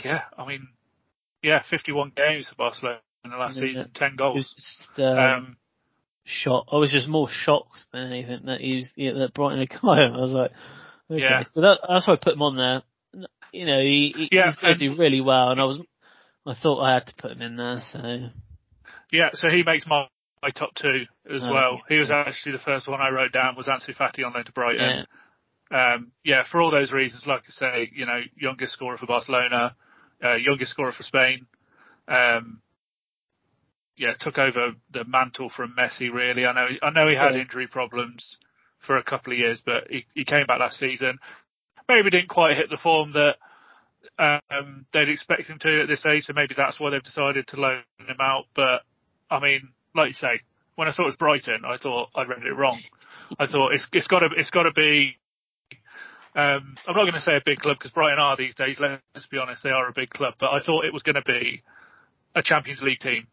[0.04, 0.68] yeah, I mean,
[1.42, 4.36] yeah, 51 games for Barcelona in the last yeah, season, 10 goals.
[4.36, 5.56] Just, um, um,
[6.24, 6.70] shocked.
[6.72, 10.14] I was just more shocked than anything that he's yeah, that Brighton had come him.
[10.14, 10.50] I was like,
[11.10, 11.44] okay, yeah.
[11.50, 12.82] so that, that's why I put him on there.
[13.52, 15.78] You know, he, he yeah, he's going to do really well, and I was,
[16.46, 17.82] I thought I had to put him in there.
[17.92, 18.30] So
[19.12, 20.08] yeah, so he makes my
[20.42, 21.80] my top two as oh, well.
[21.88, 24.52] He was actually the first one I wrote down was Ansu Fati on loan to
[24.52, 25.04] Brighton.
[25.70, 25.94] Yeah.
[25.94, 29.76] Um, yeah, for all those reasons, like I say, you know, youngest scorer for Barcelona,
[30.22, 31.46] uh, youngest scorer for Spain.
[32.08, 32.61] Um,
[34.02, 36.12] yeah, took over the mantle from Messi.
[36.12, 37.42] Really, I know I know he had yeah.
[37.42, 38.36] injury problems
[38.84, 41.20] for a couple of years, but he, he came back last season.
[41.88, 43.36] Maybe didn't quite hit the form that
[44.50, 47.60] um, they'd expect him to at this age, so maybe that's why they've decided to
[47.60, 48.46] loan him out.
[48.56, 48.82] But
[49.30, 50.40] I mean, like you say,
[50.74, 52.80] when I thought it was Brighton, I thought I'd read it wrong.
[53.38, 55.16] I thought it's it's got to it's got to be.
[56.34, 58.78] Um, I'm not going to say a big club because Brighton are these days.
[58.80, 60.34] Let's be honest, they are a big club.
[60.40, 61.62] But I thought it was going to be
[62.34, 63.28] a Champions League team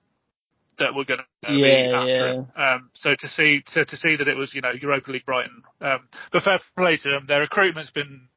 [0.79, 2.73] that were going to yeah, be after yeah.
[2.73, 5.63] Um, so to see to, to see that it was you know Europa League Brighton,
[5.81, 7.25] um, but fair play to them.
[7.27, 8.27] Their recruitment's been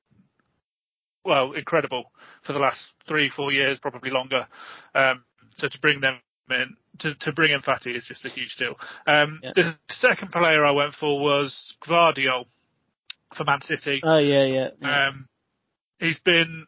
[1.24, 2.12] well incredible
[2.44, 4.46] for the last three four years, probably longer.
[4.94, 5.24] Um,
[5.54, 6.18] so to bring them
[6.50, 8.74] in to, to bring in Fati is just a huge deal.
[9.06, 9.50] Um, yeah.
[9.54, 12.46] The second player I went for was Gvardiol
[13.36, 14.00] for Man City.
[14.04, 14.68] Oh yeah, yeah.
[14.80, 15.08] yeah.
[15.08, 15.28] Um,
[15.98, 16.66] he's been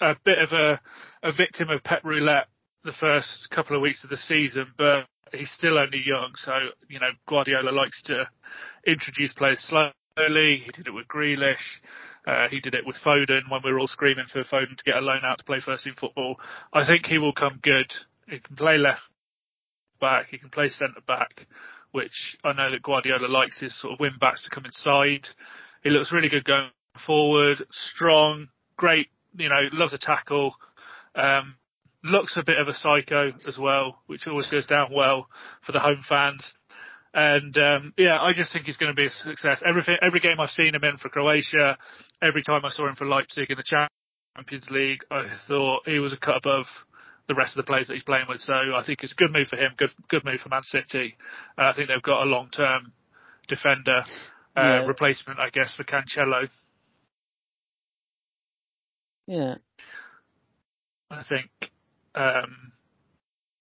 [0.00, 0.80] a bit of a,
[1.22, 2.48] a victim of Pep roulette
[2.84, 6.32] the first couple of weeks of the season, but he's still only young.
[6.36, 6.52] So,
[6.88, 8.28] you know, Guardiola likes to
[8.86, 10.62] introduce players slowly.
[10.64, 11.80] He did it with Grealish.
[12.26, 14.96] Uh, he did it with Foden when we were all screaming for Foden to get
[14.96, 16.36] a loan out to play first team football.
[16.72, 17.92] I think he will come good.
[18.28, 19.02] He can play left
[20.00, 20.28] back.
[20.30, 21.46] He can play centre back,
[21.90, 25.26] which I know that Guardiola likes his sort of wing backs to come inside.
[25.82, 26.70] He looks really good going
[27.06, 30.54] forward, strong, great, you know, loves a tackle.
[31.14, 31.56] Um,
[32.04, 35.28] looks a bit of a psycho as well, which always goes down well
[35.64, 36.52] for the home fans.
[37.14, 39.62] And um, yeah, I just think he's going to be a success.
[39.66, 41.76] Everything, every game I've seen him in for Croatia,
[42.22, 43.88] every time I saw him for Leipzig in the
[44.36, 46.66] Champions League, I thought he was a cut above
[47.28, 48.40] the rest of the players that he's playing with.
[48.40, 51.16] So I think it's a good move for him, good good move for Man City.
[51.58, 52.92] Uh, I think they've got a long term
[53.46, 54.02] defender
[54.56, 54.86] uh, Yeah.
[54.86, 56.48] replacement, I guess, for Cancelo.
[59.26, 59.56] Yeah.
[61.10, 61.50] I think,
[62.14, 62.72] um,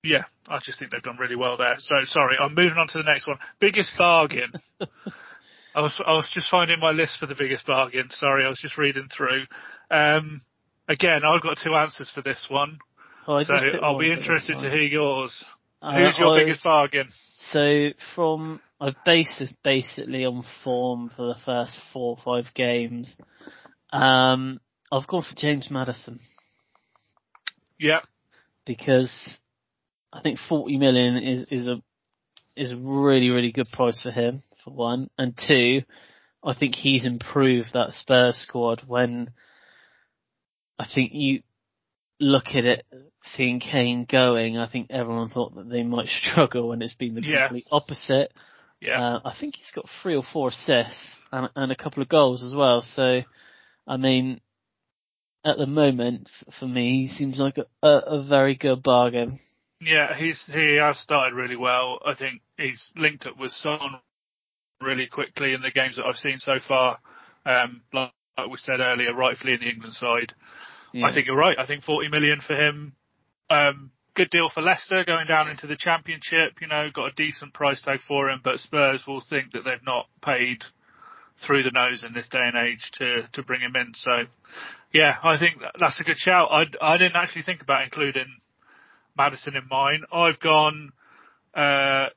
[0.04, 1.76] yeah, I just think they've done really well there.
[1.78, 3.38] So sorry, I'm moving on to the next one.
[3.60, 4.52] Biggest bargain.
[5.76, 8.08] I was I was just finding my list for the biggest bargain.
[8.10, 9.44] Sorry, I was just reading through.
[9.90, 10.42] Um,
[10.88, 12.80] again, I've got two answers for this one,
[13.28, 15.44] Oh, so I'll be interested to hear yours.
[15.82, 17.08] Uh, Who's your I- biggest bargain?
[17.52, 23.16] So from I've based this basically on form for the first four or five games.
[23.92, 24.60] Um,
[24.92, 26.20] I've gone for James Maddison
[27.80, 28.02] Yeah,
[28.76, 29.12] because
[30.14, 31.82] I think 40 million is is a
[32.56, 35.82] is a really really good price for him for one, and two,
[36.44, 39.32] I think he's improved that Spurs squad when
[40.80, 41.42] I think you
[42.20, 42.86] look at it,
[43.36, 47.22] seeing Kane going, I think everyone thought that they might struggle, and it's been the
[47.22, 47.48] Yeah.
[47.48, 48.32] complete opposite.
[48.80, 52.10] yeah, Uh, I think he's got three or four assists and, and a couple of
[52.10, 52.82] goals as well.
[52.82, 53.22] So,
[53.88, 54.40] I mean,
[55.46, 59.40] at the moment, for me, he seems like a, a, very good bargain.
[59.82, 60.16] yeah.
[60.16, 62.00] He's he has started really well.
[62.06, 63.80] I think he's linked up with Son
[64.80, 67.00] really quickly in the games that I've seen so far.
[67.46, 70.34] Um, like, like we said earlier, rightfully in the England side.
[70.94, 71.08] Yeah.
[71.08, 71.58] I think you're right.
[71.58, 72.94] I think 40 million for him.
[73.50, 76.54] Um, good deal for Leicester going down into the championship.
[76.62, 79.86] You know, got a decent price tag for him, but Spurs will think that they've
[79.86, 80.64] not paid
[81.46, 83.94] through the nose in this day and age to, to bring him in.
[83.96, 84.26] So
[84.94, 86.50] yeah, I think that's a good shout.
[86.52, 88.26] I, I didn't actually think about including
[89.18, 90.04] Maddison in mine.
[90.12, 90.92] I've gone,
[91.54, 92.08] uh,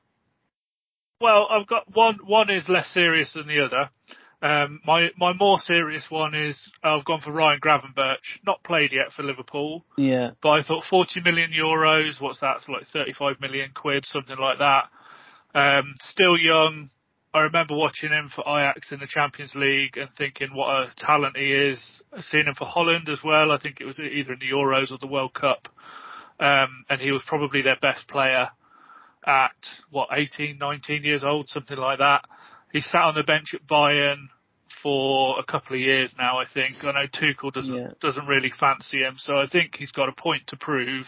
[1.21, 3.89] well, I've got one, one is less serious than the other.
[4.41, 9.11] Um, my, my more serious one is I've gone for Ryan Gravenberch, not played yet
[9.15, 10.31] for Liverpool, yeah.
[10.41, 14.89] but I thought 40 million euros, what's that, like 35 million quid, something like that.
[15.55, 16.89] Um, still young.
[17.35, 21.35] I remember watching him for Ajax in the Champions League and thinking what a talent
[21.35, 22.01] he is.
[22.21, 23.51] Seeing him for Holland as well.
[23.51, 25.67] I think it was either in the Euros or the World Cup.
[26.39, 28.51] Um, and he was probably their best player
[29.25, 29.51] at
[29.89, 32.23] what, 18, 19 years old, something like that.
[32.71, 34.29] He sat on the bench at Bayern
[34.81, 36.75] for a couple of years now, I think.
[36.83, 37.89] I know Tuchel doesn't, Yeah.
[37.99, 41.05] doesn't really fancy him, so I think he's got a point to prove.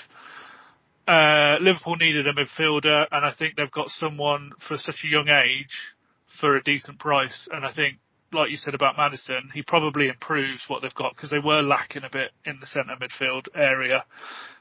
[1.08, 5.30] Uh, Liverpool needed a midfielder, and I think they've got someone for such a young
[5.30, 5.94] age
[6.40, 7.48] for a decent price.
[7.52, 7.98] And I think,
[8.32, 12.04] like you said about Maddison, he probably improves what they've got because they were lacking
[12.04, 14.04] a bit in the centre midfield area.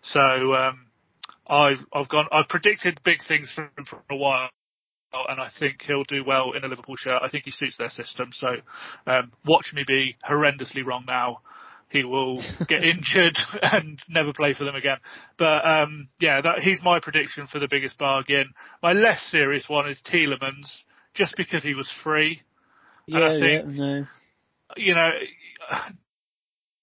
[0.03, 0.87] So um,
[1.49, 2.27] I've I've gone.
[2.33, 4.51] I've predicted big things for him for a while.
[5.29, 7.23] And I think he'll do well in a Liverpool shirt.
[7.23, 8.31] I think he suits their system.
[8.33, 8.57] So,
[9.07, 11.39] um, watch me be horrendously wrong now
[11.89, 14.99] he will get injured and never play for them again.
[15.39, 18.53] But um, yeah, that, he's my prediction for the biggest bargain.
[18.83, 20.83] My less serious one is Tielemans,
[21.17, 22.43] just because he was free.
[23.09, 24.07] And I Yeah, think- yeah, no.
[24.77, 25.11] You know,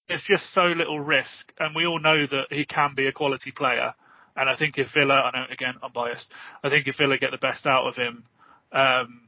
[0.08, 3.52] there's just so little risk, and we all know that he can be a quality
[3.52, 3.94] player.
[4.36, 6.32] And I think if Villa, I know again I'm biased,
[6.64, 8.26] I think if Villa get the best out of him,
[8.72, 9.28] um,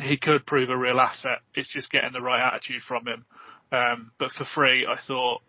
[0.00, 1.40] he could prove a real asset.
[1.54, 3.24] It's just getting the right attitude from him.
[3.72, 5.42] Um, but for free, I thought,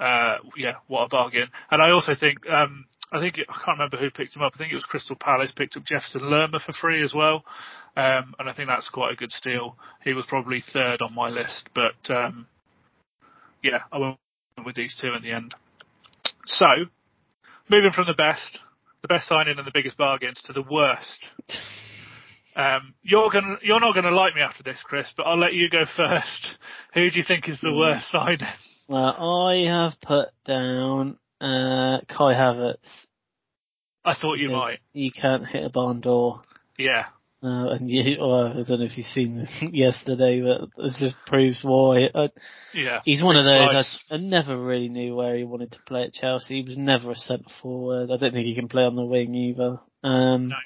[0.00, 1.48] uh, yeah, what a bargain.
[1.70, 4.52] And I also think, um, I think I can't remember who picked him up.
[4.54, 7.44] I think it was Crystal Palace picked up Jefferson Lerma for free as well.
[7.96, 9.76] Um, and I think that's quite a good steal.
[10.04, 12.46] He was probably third on my list, but um,
[13.62, 14.16] yeah, I went
[14.64, 15.54] with these two in the end.
[16.46, 16.66] So,
[17.68, 18.60] moving from the best,
[19.02, 21.26] the best signing and the biggest bargains to the worst.
[22.56, 25.68] Um, you're gonna, you're not gonna like me after this, Chris, but I'll let you
[25.70, 26.58] go first.
[26.94, 27.78] Who do you think is the Hmm.
[27.78, 28.38] worst signing?
[28.88, 32.76] Well, I have put down uh, Kai Havertz.
[34.04, 34.78] I thought you might.
[34.92, 36.42] He can't hit a barn door.
[36.78, 37.06] Yeah,
[37.42, 41.16] Uh, and you, well, I don't know if you've seen it yesterday, but it just
[41.26, 42.06] proves why.
[42.14, 42.28] Uh,
[42.74, 43.00] yeah.
[43.04, 43.98] he's one of those.
[44.10, 46.62] I, I never really knew where he wanted to play at Chelsea.
[46.62, 48.10] He was never a centre forward.
[48.10, 49.78] I don't think he can play on the wing either.
[50.02, 50.56] Um, No.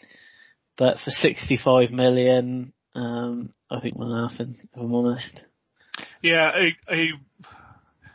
[0.77, 5.41] But for 65 million, um, I think we're laughing, if I'm honest.
[6.23, 7.13] Yeah, he, he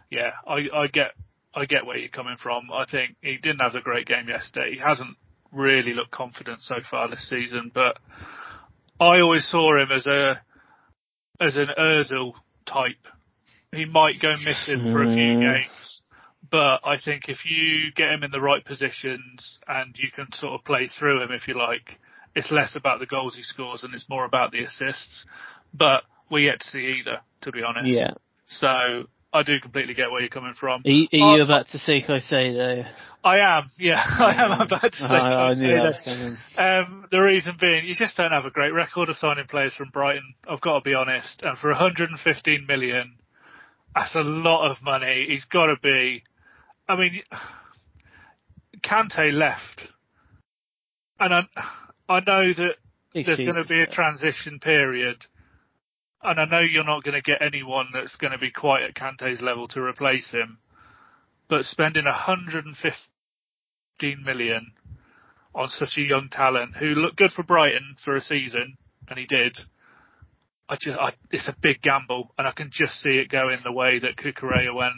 [0.09, 1.11] yeah, I, I get,
[1.53, 2.69] I get where you're coming from.
[2.71, 4.73] I think he didn't have a great game yesterday.
[4.75, 5.17] He hasn't
[5.51, 7.97] really looked confident so far this season, but
[8.99, 10.41] I always saw him as a,
[11.39, 12.33] as an Özil
[12.65, 13.07] type.
[13.71, 15.53] He might go missing for a few Mm.
[15.53, 16.01] games,
[16.49, 20.53] but I think if you get him in the right positions and you can sort
[20.53, 21.99] of play through him, if you like,
[22.35, 25.25] it's less about the goals he scores and it's more about the assists.
[25.73, 27.87] But we yet to see either, to be honest.
[27.87, 28.11] Yeah.
[28.47, 30.81] So I do completely get where you're coming from.
[30.85, 32.89] Are you, are you I- about to say Caicedo?
[33.23, 36.37] I am, yeah, I am about to say I, I knew that was Caicedo.
[36.57, 36.87] coming.
[36.93, 39.89] Um, the reason being, you just don't have a great record of signing players from
[39.89, 40.33] Brighton.
[40.49, 41.41] I've got to be honest.
[41.43, 43.15] And for 115 million,
[43.93, 45.25] that's a lot of money.
[45.29, 46.23] He's got to be.
[46.87, 47.21] I mean,
[48.83, 49.81] Kante left,
[51.19, 51.41] and I,
[52.07, 52.75] I know that
[53.13, 55.25] Big there's going to be a transition period,
[56.23, 58.95] and I know you're not going to get anyone that's going to be quite at
[58.95, 60.59] Kante's level to replace him.
[61.47, 64.71] But spending 115 million
[65.55, 68.77] on such a young talent who looked good for Brighton for a season,
[69.07, 69.57] and he did.
[70.67, 73.71] I just, I, it's a big gamble, and I can just see it going the
[73.71, 74.93] way that Cucurella went.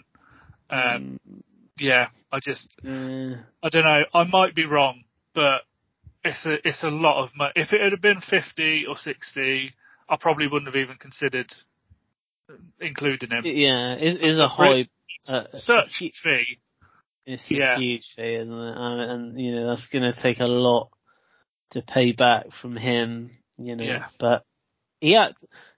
[0.70, 1.42] Um, Mm,
[1.80, 3.36] yeah, I just, yeah.
[3.64, 4.04] I don't know.
[4.14, 5.04] I might be wrong,
[5.34, 5.62] but
[6.24, 7.54] it's a it's a lot of money.
[7.56, 9.74] If it had been fifty or sixty,
[10.10, 11.52] I probably wouldn't have even considered
[12.80, 13.46] including him.
[13.46, 14.88] Yeah, is is a high,
[15.30, 16.60] uh, hu- fee.
[17.26, 17.76] it's Yeah.
[17.76, 18.78] a huge fee, isn't it?
[18.78, 20.90] Um, and you know that's going to take a lot
[21.72, 23.32] to pay back from him.
[23.58, 24.08] You know, Yeah.
[24.20, 24.44] but
[25.00, 25.30] yeah,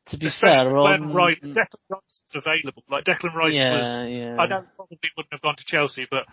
[0.08, 2.84] to be Especially fair, when on Rice, Declan Rice is available.
[2.90, 6.26] Like Declan Rice yeah, was, yeah, I know probably wouldn't have gone to Chelsea, but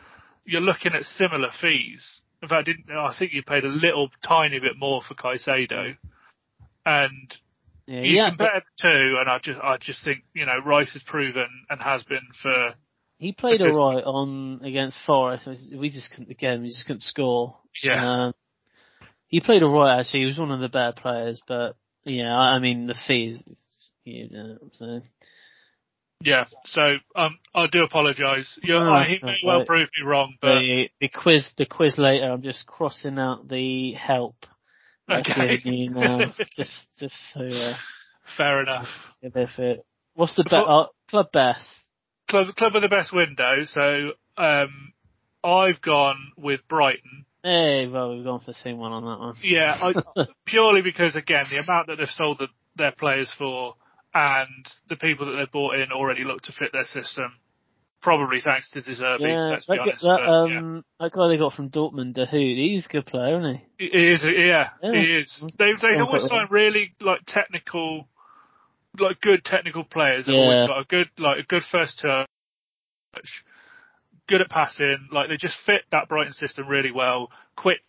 [0.45, 2.21] you're looking at similar fees.
[2.43, 5.97] In fact, I didn't I think you paid a little tiny bit more for Caicedo,
[6.87, 7.37] and
[7.91, 10.93] yeah, you yeah, compare the two, and I just I just think you know Rice
[10.93, 12.75] has proven and has been for
[13.19, 15.49] he played alright on against Forest.
[15.75, 17.57] We just couldn't again, we just couldn't score.
[17.83, 18.35] yeah Um,
[19.27, 20.21] he played alright actually.
[20.21, 21.75] He was one of the better players, but
[22.05, 23.43] yeah, I I mean the fees,
[24.05, 25.01] you know, so
[26.23, 26.45] yeah.
[26.67, 28.57] So um, I do apologise.
[28.63, 29.67] No, I, he may all well right.
[29.67, 32.31] prove me wrong, but the the quiz the quiz later.
[32.31, 34.37] I'm just crossing out the help.
[35.11, 36.19] Okay, you now,
[36.57, 37.75] just just so uh,
[38.37, 38.87] fair enough.
[39.23, 39.85] if if it.
[40.15, 41.65] What's the be- Before- uh, club best?
[42.29, 43.65] Club, club of the best window.
[43.73, 44.93] So um,
[45.43, 47.25] I've gone with Brighton.
[47.43, 49.35] Hey, well we've gone for the same one on that one.
[49.43, 53.75] Yeah, I, purely because again the amount that they've sold the, their players for
[54.15, 57.33] and the people that they've bought in already look to fit their system.
[58.03, 60.01] Probably thanks to De Zerbi, yeah, let's that, guy- honest.
[60.03, 60.59] that, but, yeah.
[60.59, 63.85] um, that guy they got from Dortmund, Dahoud, he's a good player, isn't he?
[63.87, 64.93] He is, yeah, Yeah.
[64.93, 65.45] he is.
[65.59, 68.09] They've they've always signed really like technical,
[68.99, 70.25] like good technical players.
[70.25, 70.41] They've Yeah.
[70.41, 73.45] always got a good like a good first touch,
[74.29, 75.09] good at passing.
[75.13, 77.31] Like they just fit that Brighton system really well.
[77.57, 77.81] Quick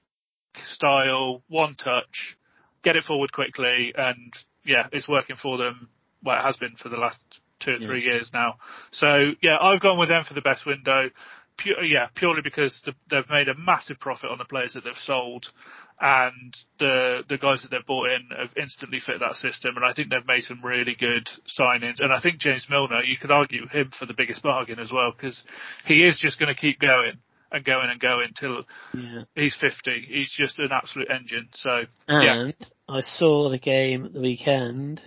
[0.73, 2.35] style, one touch,
[2.83, 4.33] get it forward quickly, and
[4.65, 5.89] yeah, it's working for them.
[6.23, 7.19] Well, it has been for the last
[7.61, 7.87] two or Yeah.
[7.87, 8.55] three years now.
[8.91, 11.09] So yeah, I've gone with them for the best window.
[11.57, 14.93] Pu- yeah, purely because the, they've made a massive profit on the players that they've
[14.95, 15.47] sold,
[15.99, 19.75] and the the guys that they've bought in have instantly fit that system.
[19.75, 21.99] And I think they've made some really good signings.
[21.99, 25.11] And I think James Milner, you could argue him for the biggest bargain as well,
[25.11, 25.41] because
[25.85, 27.17] he is just going to keep going
[27.51, 28.63] and going and going till
[28.97, 29.23] Yeah.
[29.35, 30.05] he's 50.
[30.07, 31.49] He's just an absolute engine.
[31.53, 32.53] So yeah, And
[32.87, 35.01] I saw the game at the weekend,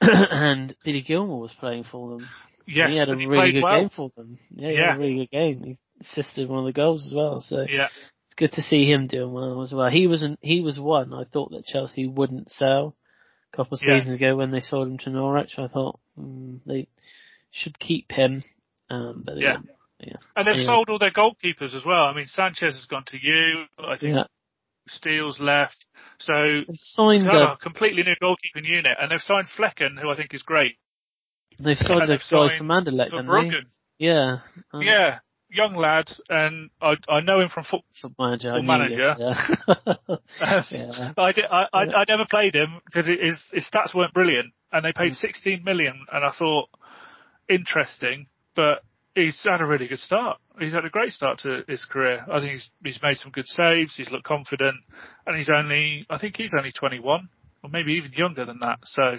[0.00, 2.28] and Billy Gilmour was playing for them.
[2.66, 3.80] yes, he had a he really good well.
[3.80, 4.38] game for them.
[4.50, 4.86] Yeah, he Yeah.
[4.88, 5.62] had a really good game.
[5.64, 7.40] He assisted one of the goals as well.
[7.40, 7.86] So Yeah,
[8.26, 9.90] it's good to see him doing well as well.
[9.90, 12.96] He was an, he was one I thought that Chelsea wouldn't sell
[13.52, 13.98] a couple of Yeah.
[13.98, 15.54] seasons ago when they sold him to Norwich.
[15.58, 16.88] I thought mm, they
[17.50, 18.42] should keep him,
[18.90, 19.58] um, but Yeah.
[20.00, 20.66] yeah, and they've Anyway.
[20.66, 22.04] sold all their goalkeepers as well.
[22.04, 23.64] I mean, Sanchez has gone to you.
[23.78, 24.24] I think yeah.
[24.88, 25.84] Steele's left.
[26.18, 26.32] So
[26.66, 30.42] They've signed a, completely new goalkeeping unit, and they've signed Flecken, who I think is
[30.42, 30.76] great.
[31.58, 33.32] they've signed and a they've guy from Anderlecht, For didn't they?
[33.98, 34.38] Yeah.
[34.72, 35.18] Um, yeah,
[35.50, 37.84] young lad, and I I know him from football.
[38.18, 38.52] Manager.
[38.52, 39.14] I Football manager.
[39.18, 39.74] this,
[40.08, 40.16] yeah.
[40.70, 41.12] Yeah.
[41.16, 44.84] I, did, I, I I never played him because his his stats weren't brilliant, and
[44.84, 45.16] they paid Mm.
[45.16, 46.68] 16 million, and I thought
[47.48, 48.82] interesting, but
[49.14, 50.38] he's had a really good start.
[50.58, 52.24] He's had a great start to his career.
[52.30, 53.96] I think he's he's made some good saves.
[53.96, 54.76] He's looked confident,
[55.26, 57.28] and he's only I think he's only 21
[57.62, 58.78] or maybe even younger than that.
[58.84, 59.18] So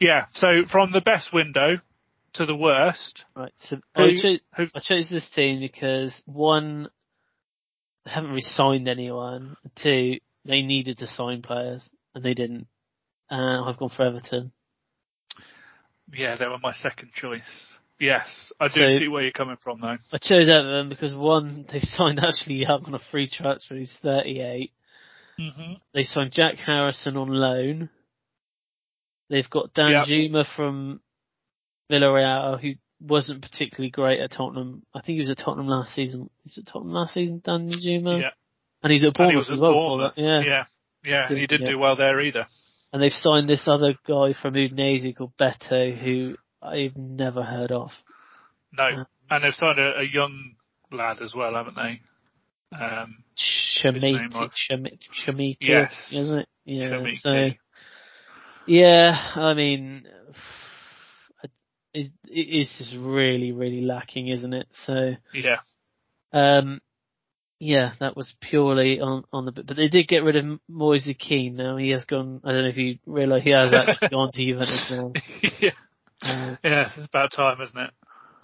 [0.00, 1.76] yeah, so from the best window
[2.34, 3.24] to the worst.
[3.34, 3.52] Right.
[3.60, 6.88] So Who- I chose, who- I chose this team because one,
[8.04, 9.56] they haven't really signed anyone.
[9.74, 12.68] Two, they needed to sign players and they didn't.
[13.28, 14.52] And I've gone for Everton.
[16.12, 17.75] Yeah, they were my second choice.
[17.98, 19.96] Yes, I do So- see where you're coming from though.
[20.12, 23.74] I chose Everton because one, they've signed Ashley Young on a free transfer.
[23.74, 24.70] He's 38.
[25.38, 27.88] hmm They signed Jack Harrison on loan.
[29.30, 30.06] They've got Dan Yep.
[30.06, 31.00] Juma from
[31.90, 34.82] Villarreal, who wasn't particularly great at Tottenham.
[34.94, 36.30] I think he was at Tottenham last season.
[36.44, 38.18] Was it Tottenham last season, Dan Juma?
[38.18, 38.30] Yeah.
[38.82, 40.12] And he's at And he as well Bournemouth.
[40.16, 40.40] Yeah.
[40.44, 40.64] yeah,
[41.04, 41.72] Yeah, and he didn't yeah.
[41.72, 42.46] do well there either.
[42.92, 47.90] And they've signed this other guy from Udinese called Beto, who I've never heard of.
[48.72, 50.54] No, Uh, and they've signed a, a young
[50.92, 52.00] lad as well, haven't they?
[52.76, 54.50] Um, Chermiti,
[55.26, 56.10] Chermiti, Yes.
[56.12, 56.48] isn't it?
[56.64, 57.04] Yeah.
[57.20, 57.50] So,
[58.66, 60.06] yeah, I mean,
[61.94, 64.66] it, it is just really, really lacking, isn't it?
[64.84, 65.58] So, yeah,
[66.32, 66.80] um,
[67.58, 69.52] yeah, that was purely on on the.
[69.52, 69.66] Bit.
[69.66, 71.56] But they did get rid of Moise Kean.
[71.56, 72.40] Now he has gone.
[72.44, 75.12] I don't know if you realise he has actually gone to Juventus now.
[75.60, 75.70] yeah,
[76.22, 76.90] Uh, yeah.
[76.96, 77.90] It's about time, isn't it?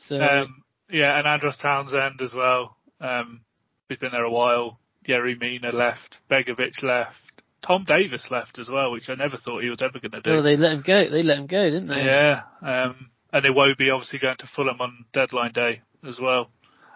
[0.08, 2.76] so Um, yeah, and Andros Townsend as well.
[3.00, 3.40] Um,
[3.88, 4.78] he's been there a while.
[5.08, 6.18] Yerry Mina left.
[6.30, 7.16] Begovic left.
[7.66, 10.30] Tom Davies left as well, which I never thought he was ever going to do.
[10.30, 11.10] well, they let him go.
[11.10, 12.04] They let him go, didn't they?
[12.04, 16.50] Yeah, um, and be obviously going to Fulham on deadline day as well.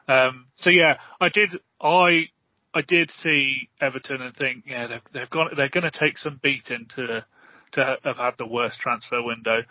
[0.08, 1.50] Um, so yeah, I did,
[1.80, 2.28] I,
[2.74, 6.38] I did see Everton and think, yeah, they've, they've gone, they're going to take some
[6.42, 7.24] beating to,
[7.72, 9.62] to have had the worst transfer window.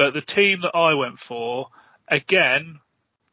[0.00, 1.66] But the team that I went for,
[2.08, 2.80] again,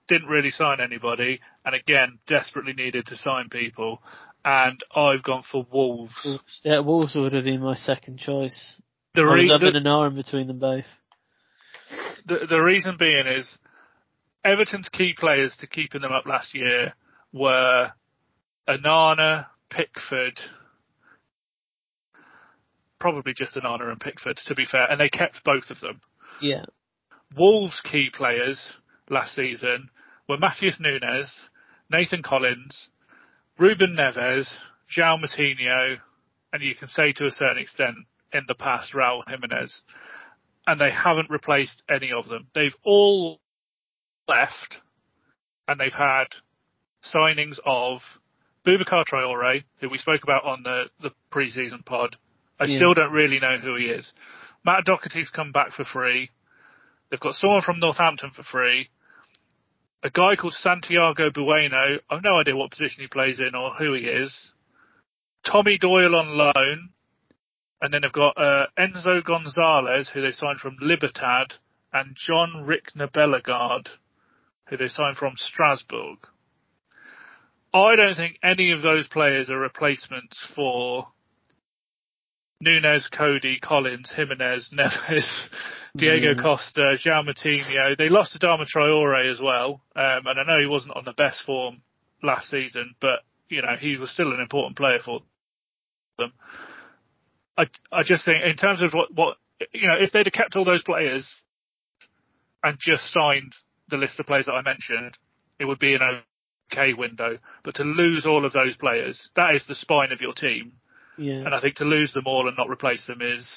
[0.10, 4.02] didn't really sign anybody, and again, desperately needed to sign people.
[4.44, 6.38] And I've gone for Wolves.
[6.66, 8.82] Yeah, Wolves would have been my second choice.
[9.16, 10.84] The, I was re- up in an in between them both.
[12.26, 13.58] the, the reason being is
[14.44, 16.96] Everton's key players to keeping them up last year
[17.32, 17.92] were
[18.68, 20.38] Onana, Pickford,
[23.00, 26.02] probably just Onana and Pickford to be fair, and they kept both of them.
[26.42, 26.66] Yeah,
[27.36, 28.74] Wolves' key players
[29.10, 29.90] last season
[30.28, 31.30] were Matheus Nunes,
[31.90, 32.90] Nathan Collins,
[33.58, 34.48] Ruben Neves,
[34.96, 35.98] João Moutinho,
[36.54, 37.96] and you can say to a certain extent
[38.34, 39.82] in the past Raul Jimenez.
[40.66, 42.48] And they haven't replaced any of them.
[42.54, 43.40] They've all
[44.28, 44.82] left
[45.68, 46.26] and they've had
[47.14, 48.02] signings of
[48.66, 52.18] Boubacar Traore, who we spoke about on the, the pre-season pod.
[52.60, 52.78] I Yeah.
[52.78, 54.12] still don't really know who he is.
[54.68, 56.30] Matt Doherty's come back for free.
[57.10, 58.90] They've got someone from Northampton for free.
[60.04, 62.00] A guy called Santiago Bueno.
[62.10, 64.52] I've no idea what position he plays in or who he is.
[65.50, 66.90] Tommy Doyle on loan.
[67.82, 71.54] And then they've got uh, Enzo Gonzalez, who they signed from Libertad,
[71.94, 73.90] and Jean-Ricner Bellegarde,
[74.66, 76.18] who they signed from Strasbourg.
[77.74, 81.08] I don't think any of those players are replacements for
[82.60, 85.50] Nunes, Cody, Collins, Jimenez, Neves,
[85.96, 86.42] Diego Yeah.
[86.42, 87.98] Costa, João Moutinho.
[87.98, 91.14] They lost to Adama Traore as well, um, and I know he wasn't on the
[91.14, 91.82] best form
[92.24, 95.22] last season, but you know he was still an important player for
[96.18, 96.34] them.
[97.58, 99.38] I I just think in terms of what what
[99.74, 101.44] you know if they'd have kept all those players
[102.64, 103.54] and just signed
[103.90, 105.18] the list of players that I mentioned,
[105.60, 106.02] it would be an
[106.74, 107.38] okay window.
[107.64, 110.74] But to lose all of those players, that is the spine of your team.
[111.18, 111.46] Yeah.
[111.46, 113.48] And I think to lose them all and not replace them is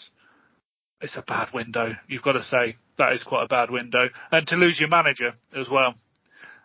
[1.01, 1.93] it's a bad window.
[2.09, 4.09] You've got to say that is quite a bad window.
[4.31, 5.95] And to lose your manager as well.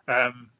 [0.08, 0.50] Um,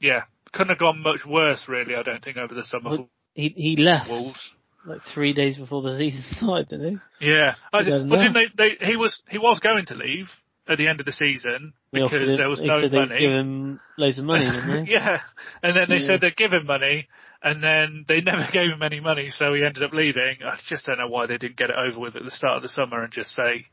[0.00, 1.94] yeah, couldn't have gone much worse really.
[1.94, 4.50] I don't think over the summer Well, He he left Wolves.
[4.86, 7.28] like three days before the season started, didn't he?
[7.30, 8.34] Yeah, I Good did, well, enough.
[8.34, 8.86] didn't they, they?
[8.86, 10.28] He was he was going to leave
[10.68, 13.18] at the end of the season because him- there was no money.
[13.20, 14.92] give him loads of money, didn't they?
[14.96, 15.18] yeah,
[15.62, 16.06] and then they Yeah.
[16.06, 17.08] said they'd give him money,
[17.42, 20.36] and then they never gave him any money, so he ended up leaving.
[20.44, 22.62] I just don't know why they didn't get it over with at the start of
[22.62, 23.66] the summer and just say,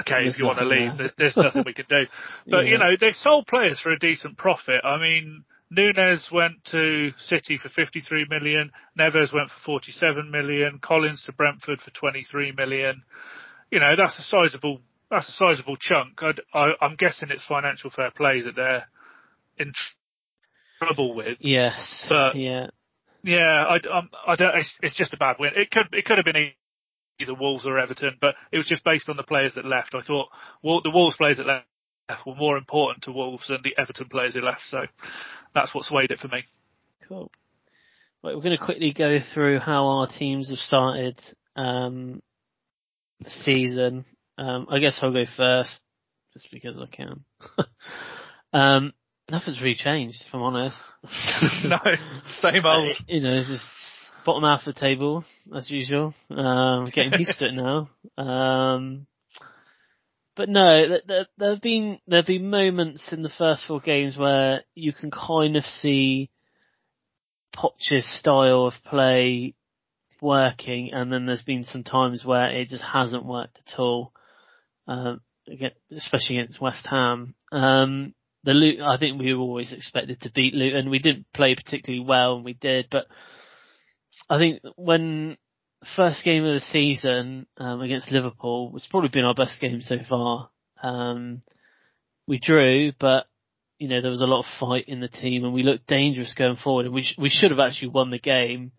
[0.00, 1.10] okay, There's if you want to leave, there.
[1.18, 2.04] there's, there's nothing we can do.
[2.46, 2.70] But Yeah.
[2.72, 4.82] you know, they sold players for a decent profit.
[4.84, 11.24] I mean, Nunes went to City for 53 million, Neves went for 47 million, Collins
[11.26, 13.02] to Brentford for 23 million.
[13.70, 14.80] You know, that's a sizable
[15.10, 16.22] that's a sizable chunk.
[16.22, 18.84] I'd, I, I'm guessing it's financial fair play that they're
[19.58, 21.38] in tr- trouble with.
[21.40, 22.04] Yes.
[22.08, 22.68] But- yeah.
[23.24, 24.54] Yeah, I, um, I don't.
[24.54, 25.52] It's, it's just a bad win.
[25.56, 26.52] It could it could have been
[27.18, 29.94] either Wolves or Everton, but it was just based on the players that left.
[29.94, 30.28] I thought
[30.62, 31.66] well, the Wolves players that left
[32.26, 34.60] were more important to Wolves than the Everton players who left.
[34.68, 34.82] So
[35.54, 36.44] that's what swayed it for me.
[37.08, 37.30] Cool.
[38.22, 41.20] Right, we're going to quickly go through how our teams have started
[41.56, 42.22] um,
[43.20, 44.04] the season.
[44.36, 45.80] Um, I guess I'll go first,
[46.34, 47.24] just because I can.
[48.52, 48.92] um,
[49.30, 50.76] nothing's really changed, if I'm honest.
[51.64, 51.78] no,
[52.26, 52.92] same old.
[52.92, 53.64] Uh, you know, just
[54.24, 56.14] bottom half of the table as usual.
[56.30, 57.90] Um, getting used to it now.
[58.16, 59.08] Um,
[60.36, 63.80] but no, th- th- there have been there have been moments in the first four
[63.80, 66.30] games where you can kind of see
[67.52, 69.54] Poch's style of play
[70.20, 74.12] working, and then there's been some times where it just hasn't worked at all.
[74.86, 75.20] Um,
[75.90, 77.34] especially against West Ham.
[77.52, 78.14] Um,
[78.44, 80.90] the Lu- I think we were always expected to beat Luton.
[80.90, 82.88] We didn't play particularly well, and we did.
[82.90, 83.06] But
[84.28, 85.36] I think when
[85.96, 89.98] first game of the season um, against Liverpool was probably been our best game so
[90.08, 90.50] far.
[90.82, 91.42] Um,
[92.26, 93.26] we drew, but
[93.78, 96.34] you know there was a lot of fight in the team, and we looked dangerous
[96.34, 96.86] going forward.
[96.86, 98.72] And we sh- we should have actually won the game,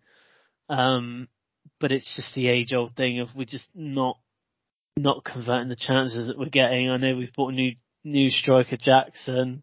[0.68, 1.28] um,
[1.80, 4.18] but it's just the age old thing of we're just not
[4.96, 6.88] not converting the chances that we're getting.
[6.88, 7.72] I know we've bought a new
[8.06, 9.62] new striker Jackson.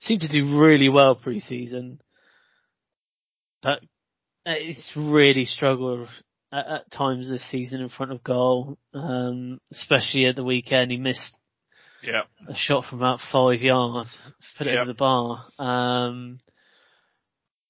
[0.00, 2.00] Seemed to do really well pre-season,
[3.62, 3.80] but
[4.44, 6.08] it's really struggled
[6.52, 10.90] at, at, times this season in front of goal, um, especially at the weekend.
[10.90, 11.34] He missed
[12.02, 12.22] yeah.
[12.48, 15.46] a shot from about five yards, Let's put it over the bar.
[15.58, 16.40] Um,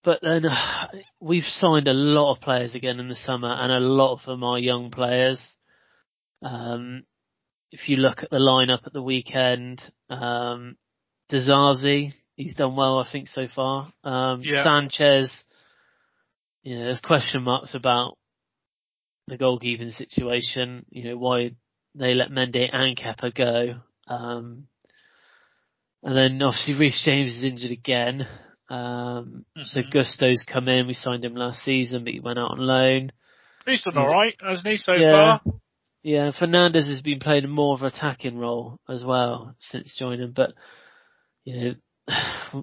[0.02, 0.88] but then uh,
[1.20, 4.42] we've signed a lot of players again in the summer, and a lot of them
[4.42, 5.40] are young players.
[6.42, 7.04] Um,
[7.74, 10.76] if you look at the lineup at the weekend, um,
[11.28, 13.92] he's done well, I think, so far.
[14.04, 14.62] Um, yeah.
[14.62, 15.32] Sanchez,
[16.62, 18.16] you know, there's question marks about
[19.26, 21.50] the goalkeeping situation, you know, why
[21.96, 23.80] they let Mendy and Kepa go.
[24.06, 24.68] Um,
[26.04, 28.28] and then obviously Reece James is injured again.
[28.70, 29.62] Um, mm-hmm.
[29.64, 30.86] so Gusto's come in.
[30.86, 33.10] We signed him last season, but he went out on loan.
[33.66, 35.38] He's done alright, hasn't he, so yeah.
[35.38, 35.54] far?
[36.04, 40.52] Yeah, Fernandez has been playing more of an attacking role as well since joining, but,
[41.44, 41.76] you
[42.06, 42.62] know,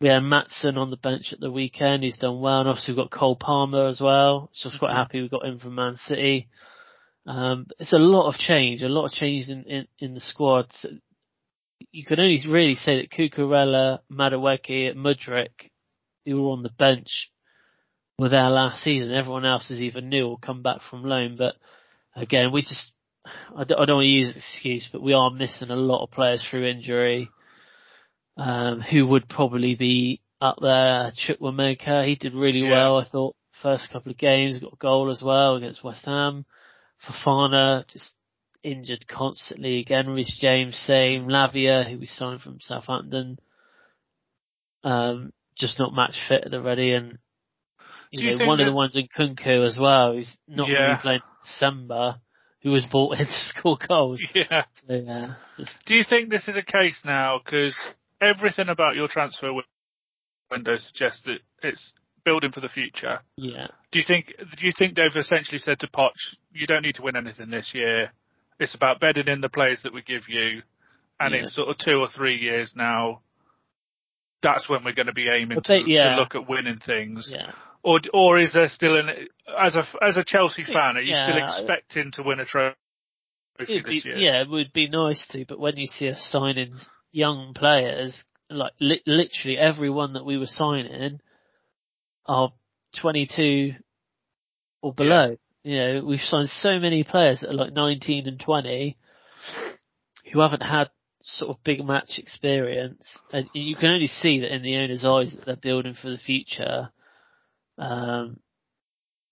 [0.00, 2.04] we had Maatsen on the bench at the weekend.
[2.04, 4.50] He's done well, and obviously we've got Cole Palmer as well.
[4.52, 4.98] So I was quite Mm-hmm.
[4.98, 6.48] happy we got him from Man City.
[7.26, 10.66] Um, it's a lot of change, a lot of change in, in, in the squad.
[10.74, 10.90] So
[11.92, 15.70] you can only really say that Cucurella, Madueke, Mudryk,
[16.26, 17.30] who were on the bench,
[18.18, 19.12] were there last season.
[19.12, 21.36] Everyone else is either new or come back from loan.
[21.38, 21.54] But
[22.16, 22.92] again, we just,
[23.24, 26.02] I don't, I don't want to use an excuse, but we are missing a lot
[26.02, 27.30] of players through injury
[28.36, 31.12] um, who would probably be up there.
[31.12, 32.70] Chukwuemeka, he did really Yeah.
[32.70, 36.44] well, I thought, first couple of games, got a goal as well against West Ham.
[37.06, 38.14] Fofana, just
[38.62, 40.08] injured constantly again.
[40.08, 41.28] Reece James, same.
[41.28, 43.38] Lavia, who we signed from Southampton,
[44.84, 46.92] um, just not match fit at the ready.
[46.92, 47.18] And,
[48.10, 50.82] you Do know, one of the ones in Nkunku as well, who's not Yeah.
[50.84, 52.16] really playing December,
[52.62, 54.20] who was bought in to score goals.
[54.34, 54.64] Yeah.
[54.86, 55.34] So, yeah,
[55.86, 57.40] Do you think this is a case now?
[57.44, 57.76] Because
[58.20, 59.52] everything about your transfer
[60.50, 61.92] window suggests that it's
[62.24, 63.20] building for the future.
[63.36, 63.68] yeah.
[63.92, 64.26] Do you think?
[64.58, 66.10] Do you think they've essentially said to Poch,
[66.52, 68.10] "You don't need to win anything this year.
[68.58, 70.62] It's about bedding in the players that we give you,
[71.20, 71.40] and Yeah.
[71.42, 73.22] in sort of two or three years now,
[74.42, 76.14] that's when we're going to be aiming they- to, yeah.
[76.16, 77.52] to look at winning things." Yeah.
[77.86, 79.08] Or or is there still an
[79.56, 82.74] as a as a Chelsea fan, are you still expecting to win a trophy
[83.58, 84.16] be, this year?
[84.16, 86.74] yeah, it would be nice to, but when you see us signing
[87.12, 91.20] young players, like li- literally everyone that we were signing
[92.26, 92.52] are
[93.00, 93.74] 22
[94.82, 95.36] or below.
[95.62, 98.96] You know, we've signed so many players that are like 19 and 20
[100.32, 100.90] who haven't had
[101.22, 105.36] sort of big match experience, and you can only see that in the owner's eyes
[105.36, 106.90] that they're building for the future.
[107.78, 108.40] Um,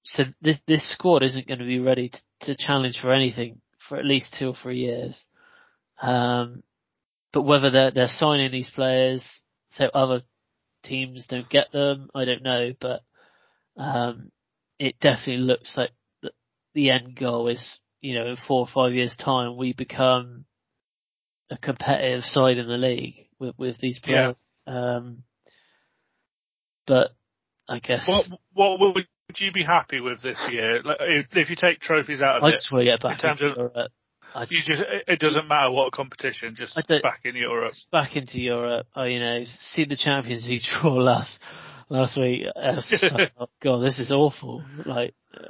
[0.04, 3.98] so this this squad isn't going to be ready to, to challenge for anything for
[3.98, 5.24] at least two or three years.
[6.00, 6.62] Um,
[7.32, 9.24] but whether they're they're signing these players
[9.70, 10.22] so other
[10.84, 12.72] teams don't get them, I don't know.
[12.78, 13.00] But
[13.76, 14.30] um,
[14.78, 15.90] it definitely looks like
[16.22, 16.30] the,
[16.74, 20.44] the end goal is you know in four or five years time we become
[21.50, 24.36] a competitive side in the league with with these players.
[24.66, 25.22] Um,
[26.86, 27.10] but
[27.68, 29.06] I guess What what would
[29.38, 30.82] you be happy with this year?
[30.82, 33.20] Like, if, if you take trophies out of I it, just want to get back
[33.20, 33.92] terms into of- Europe.
[34.34, 37.72] I you just, just it- doesn't matter what competition, just back in Europe.
[37.92, 38.86] back into Europe.
[38.94, 41.38] I, you know, see the Champions League draw last
[41.88, 42.42] last week.
[42.56, 44.64] Like, oh god, this is awful.
[44.84, 45.40] Like, uh,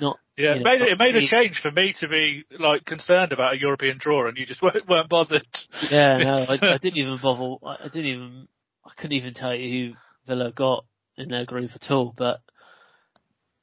[0.00, 3.32] not Yeah, it know, made it made a change for me to be like concerned
[3.32, 5.46] about a European draw, and you just weren't, weren't bothered.
[5.90, 7.56] Yeah, no, I, I didn't even bother.
[7.66, 8.48] I I didn't even.
[8.86, 9.94] I couldn't even tell you who
[10.28, 10.84] Villa got
[11.18, 12.14] in their group at all.
[12.16, 12.40] But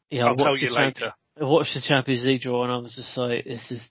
[0.10, 1.14] yeah, I I'll tell watched you later.
[1.40, 3.82] I watched the Champions League draw and I was just like, this is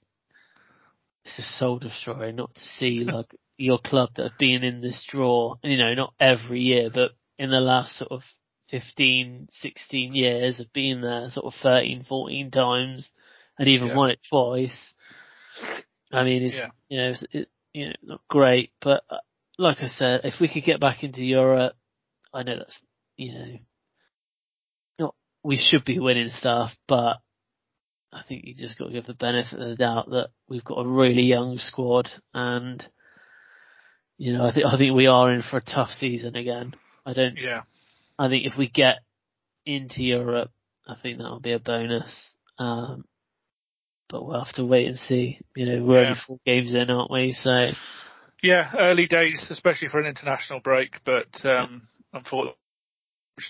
[1.24, 2.36] this is soul destroying.
[2.36, 6.14] Not to see like your club that have been in this draw, you know, not
[6.20, 8.22] every year, but in the last sort of
[8.70, 13.10] 15, 16 years of being there, sort of 13, 14 times,
[13.58, 13.94] and even Yeah.
[13.94, 14.94] won it twice.
[16.12, 16.70] I mean, it's Yeah.
[16.88, 19.18] you know, it's, it, you know, not great, but uh,
[19.58, 21.76] like I said, if we could get back into Europe,
[22.32, 22.80] I know that's
[23.16, 23.58] you know,
[24.98, 27.18] not we should be winning stuff, but
[28.12, 30.84] I think you just got to give the benefit of the doubt that we've got
[30.84, 32.84] a really young squad, and
[34.18, 36.74] you know, I think I think we are in for a tough season again.
[37.04, 37.36] I don't.
[37.36, 37.62] Yeah,
[38.18, 38.96] I think if we get
[39.66, 40.50] into Europe,
[40.86, 42.32] I think that'll be a bonus.
[42.58, 43.04] Um,
[44.08, 45.40] but we'll have to wait and see.
[45.56, 46.08] You know, we're yeah.
[46.08, 47.32] only four games in, aren't we?
[47.32, 47.70] So.
[48.42, 52.58] Yeah, early days, especially for an international break, but um, unfortunately,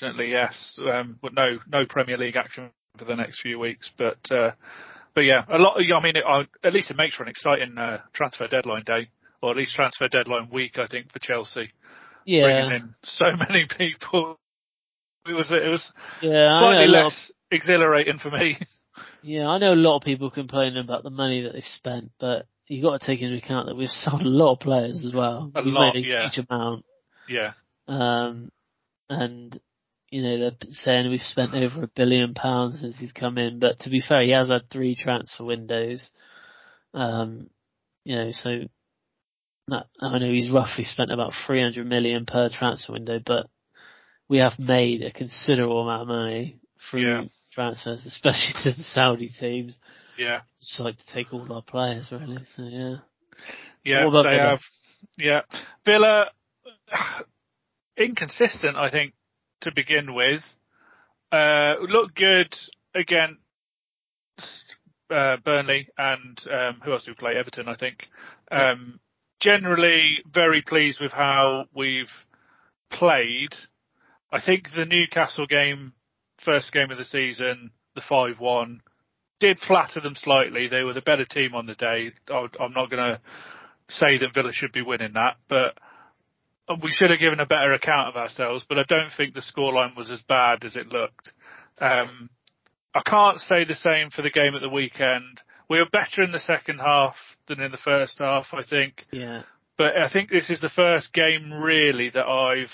[0.00, 3.90] yes, um, but no, no Premier League action for the next few weeks.
[3.96, 4.52] But uh,
[5.14, 5.78] but yeah, a lot.
[5.78, 6.24] I mean, it,
[6.62, 9.08] at least it makes for an exciting uh, transfer deadline day,
[9.42, 10.78] or at least transfer deadline week.
[10.78, 11.70] I think for Chelsea,
[12.24, 14.38] yeah, bringing in so many people.
[15.26, 18.58] It was it was yeah, slightly less of, exhilarating for me.
[19.22, 22.46] Yeah, I know a lot of people complaining about the money that they've spent, but
[22.68, 25.50] you got to take into account that we've sold a lot of players as well.
[25.54, 26.28] A we've lot, made a yeah.
[26.28, 26.84] huge amount.
[27.28, 27.52] Yeah.
[27.88, 28.52] Um,
[29.08, 29.58] and
[30.14, 33.80] you know, they're saying we've spent over a billion pounds since he's come in, but
[33.80, 36.08] to be fair, he has had three transfer windows.
[36.94, 37.50] Um,
[38.04, 38.50] you know, so
[39.66, 43.48] that, I know he's roughly spent about 300 million per transfer window, but
[44.28, 47.22] we have made a considerable amount of money through yeah.
[47.52, 49.76] transfers, especially to the Saudi teams.
[50.16, 50.42] Yeah.
[50.60, 52.96] Just like to take all our players really, so yeah.
[53.82, 54.38] Yeah, they Villa?
[54.38, 54.60] have.
[55.18, 55.40] Yeah.
[55.84, 56.26] Villa,
[57.96, 59.12] inconsistent, I think,
[59.64, 60.42] to begin with.
[61.32, 62.54] Uh, look good
[62.94, 63.38] against
[65.10, 67.36] uh, Burnley and um, who else do we play?
[67.36, 67.98] Everton, I think.
[68.50, 69.00] Um,
[69.40, 72.10] generally, very pleased with how we've
[72.90, 73.54] played.
[74.32, 75.92] I think the Newcastle game,
[76.44, 78.80] first game of the season, the five-one,
[79.40, 80.68] did flatter them slightly.
[80.68, 82.12] They were the better team on the day.
[82.30, 83.20] I'm not going to
[83.88, 85.76] say that Villa should be winning that, but
[86.82, 89.96] we should have given a better account of ourselves, but I don't think the scoreline
[89.96, 91.30] was as bad as it looked.
[91.80, 92.30] Um,
[92.94, 95.42] I can't say the same for the game at the weekend.
[95.68, 97.16] We were better in the second half
[97.48, 99.04] than in the first half, I think.
[99.12, 99.42] Yeah.
[99.76, 102.72] But I think this is the first game really that I've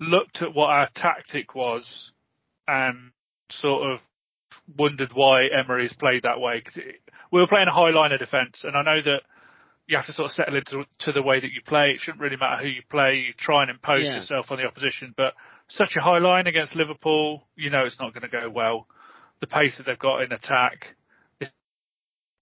[0.00, 2.10] looked at what our tactic was
[2.66, 3.12] and
[3.50, 4.00] sort of
[4.76, 6.62] wondered why Emery's played that way.
[6.62, 6.96] Cause it,
[7.30, 9.22] we were playing a high line of defence, and I know that
[9.90, 11.90] you have to sort of settle into to the way that you play.
[11.90, 13.16] It shouldn't really matter who you play.
[13.16, 14.14] You try and impose yeah.
[14.14, 15.34] yourself on the opposition, but
[15.68, 18.86] such a high line against Liverpool, you know it's not going to go well.
[19.40, 20.94] The pace that they've got in attack,
[21.40, 21.50] it's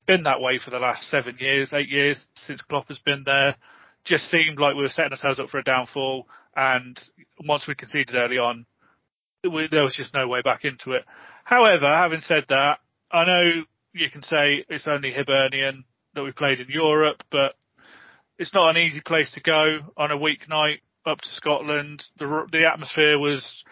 [0.07, 3.57] been that way for the last seven years, eight years since Klopp has been there.
[4.05, 7.01] Just seemed like we were setting ourselves up for a downfall, and
[7.47, 8.67] once we conceded early on,
[9.43, 11.07] we, there was just no way back into it.
[11.45, 12.81] However, having said that,
[13.11, 13.63] I know
[13.95, 15.85] you can say it's only Hibernian
[16.19, 17.55] that we played in Europe, but
[18.39, 22.05] it's not an easy place to go on a weeknight up to Scotland.
[22.19, 23.65] The the atmosphere was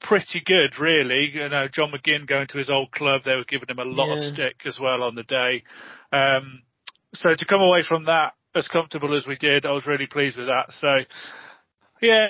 [0.00, 1.30] pretty good, really.
[1.34, 4.14] You know, John McGinn going to his old club, they were giving him a lot
[4.14, 4.28] yeah.
[4.28, 5.64] of stick as well on the day.
[6.12, 6.62] Um,
[7.14, 10.36] so to come away from that as comfortable as we did, I was really pleased
[10.36, 10.72] with that.
[10.72, 10.98] So,
[12.00, 12.28] yeah,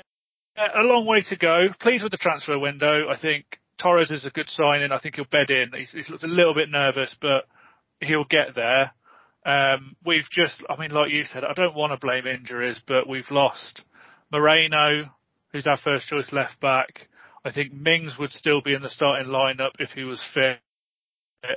[0.57, 1.69] a long way to go.
[1.81, 3.09] Pleased with the transfer window.
[3.09, 4.93] I think Torres is a good sign, signing.
[4.93, 5.73] I think he'll bed in.
[5.77, 7.47] He's, he's looked a little bit nervous, but
[8.01, 8.93] he'll get there.
[9.45, 13.09] Um, we've just, I mean, like you said, I don't want to blame injuries, but
[13.09, 13.83] we've lost
[14.31, 15.11] Moreno,
[15.53, 17.09] who's our first choice left back.
[17.45, 20.59] I think Mings would still be in the starting lineup if he was fit,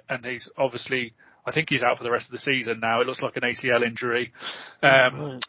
[0.10, 1.14] and he's obviously,
[1.46, 3.02] I think he's out for the rest of the season now.
[3.02, 4.32] It looks like an ACL injury.
[4.84, 5.40] Um,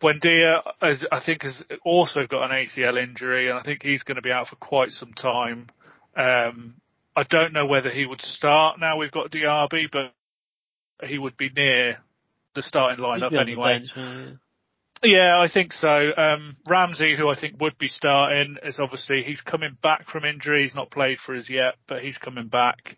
[0.00, 4.22] Buendia, I think, has also got an ACL injury, and I think he's going to
[4.22, 5.68] be out for quite some time.
[6.16, 6.74] Um,
[7.16, 10.12] I don't know whether he would start now we've got DRB, but
[11.02, 11.98] he would be near
[12.54, 13.78] the starting lineup anyway.
[13.78, 14.30] Bench, yeah.
[15.02, 16.10] yeah, I think so.
[16.16, 20.62] Um, Ramsey, who I think would be starting, is obviously he's coming back from injury.
[20.62, 22.96] He's not played for us yet, but he's coming back.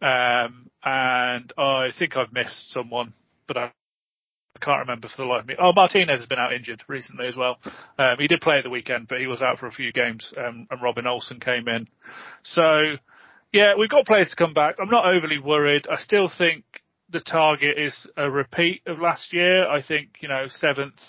[0.00, 3.14] Um, and I think I've missed someone,
[3.46, 5.54] but I, I can't remember for the life of me.
[5.58, 7.58] Oh, Martinez has been out injured recently as well.
[7.98, 10.32] Um, he did play at the weekend, but he was out for a few games,
[10.36, 11.88] um, and Robin Olsen came in.
[12.42, 12.94] So,
[13.52, 14.76] yeah, we've got players to come back.
[14.80, 15.86] I'm not overly worried.
[15.90, 16.64] I still think
[17.10, 19.68] the target is a repeat of last year.
[19.68, 21.00] I think, you know, seventh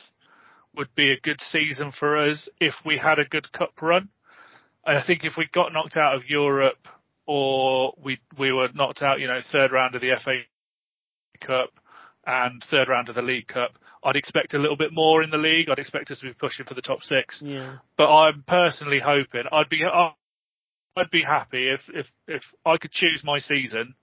[0.76, 4.10] would be a good season for us if we had a good cup run.
[4.86, 6.88] And I think if we got knocked out of Europe
[7.26, 10.42] or we we were knocked out, you know, third round of the FA
[11.42, 11.72] Cup
[12.26, 13.72] and third round of the League Cup,
[14.04, 15.70] I'd expect a little bit more in the league.
[15.70, 17.42] I'd expect us to be pushing for the top six.
[17.44, 17.78] Yeah.
[17.98, 23.22] But I'm personally hoping I'd be I'd be happy if if if I could choose
[23.24, 23.96] my season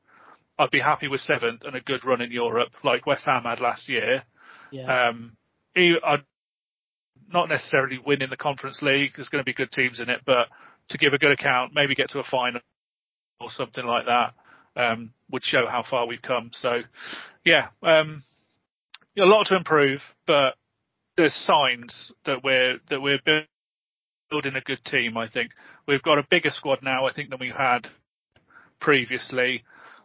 [0.59, 3.61] I'd be happy with seventh and a good run in Europe, like West Ham had
[3.61, 4.23] last year.
[4.71, 5.09] Yeah.
[5.09, 5.37] Um,
[5.77, 6.25] I'd
[7.33, 9.13] not necessarily win in the Conference League.
[9.17, 10.49] There's going to be good teams in it, but
[10.91, 12.61] to give a good account, maybe get to a final
[13.41, 14.35] or something like that,
[14.77, 16.51] um, would show how far we've come.
[16.53, 16.81] So,
[17.45, 18.23] yeah, um,
[19.19, 20.55] a lot to improve, but
[21.17, 23.21] there's signs that we're that we're
[24.31, 25.17] building a good team.
[25.17, 25.53] I think
[25.87, 27.07] we've got a bigger squad now.
[27.07, 27.89] I think than we had
[28.81, 29.65] previously.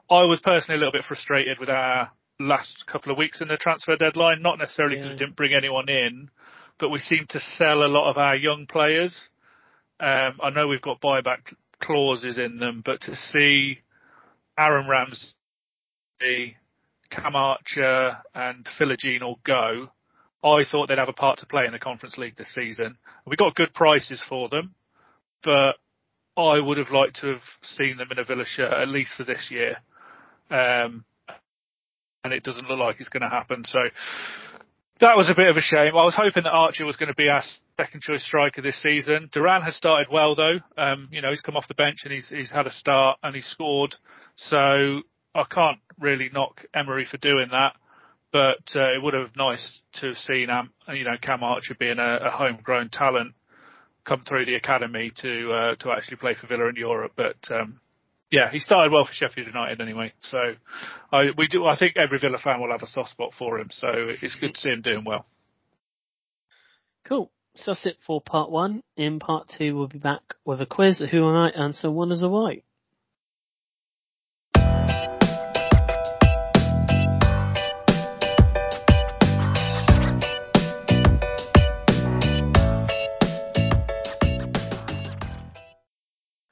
[0.09, 3.57] I was personally a little bit frustrated with our last couple of weeks in the
[3.57, 5.13] transfer deadline, not necessarily because Yeah.
[5.13, 6.29] we didn't bring anyone in,
[6.79, 9.29] but we seemed to sell a lot of our young players.
[9.99, 13.81] Um, I know we've got buyback clauses in them, but to see
[14.57, 15.35] Aaron Ramsey,
[17.09, 19.91] Cam Archer and Philogene all go,
[20.43, 22.97] I thought they'd have a part to play in the Conference League this season.
[23.25, 24.73] We got good prices for them,
[25.43, 25.75] but
[26.37, 29.25] I would have liked to have seen them in a Villa shirt at least for
[29.25, 29.77] this year.
[30.49, 31.05] Um,
[32.23, 33.63] and it doesn't look like it's going to happen.
[33.65, 33.79] So
[34.99, 35.95] that was a bit of a shame.
[35.95, 37.43] I was hoping that Archer was going to be our
[37.77, 39.29] second choice striker this season.
[39.31, 40.59] Duran has started well though.
[40.77, 43.35] Um, you know, he's come off the bench and he's he's had a start and
[43.35, 43.95] he's scored.
[44.35, 45.01] So
[45.33, 47.75] I can't really knock Emery for doing that.
[48.31, 51.75] But uh, it would have been nice to have seen, um, you know, Cam Archer
[51.79, 53.33] being a, a homegrown talent
[54.05, 57.13] come through the academy to uh, to actually play for Villa in Europe.
[57.15, 57.79] But um,
[58.31, 60.13] yeah, he started well for Sheffield United anyway.
[60.21, 60.53] So
[61.11, 61.65] I we do.
[61.65, 63.69] I think every Villa fan will have a soft spot for him.
[63.71, 65.25] So it's good to see him doing well.
[67.05, 67.31] Cool.
[67.55, 68.83] So that's it for part one.
[68.95, 72.21] In part two, we'll be back with a quiz who am I answer one as
[72.21, 72.63] a white.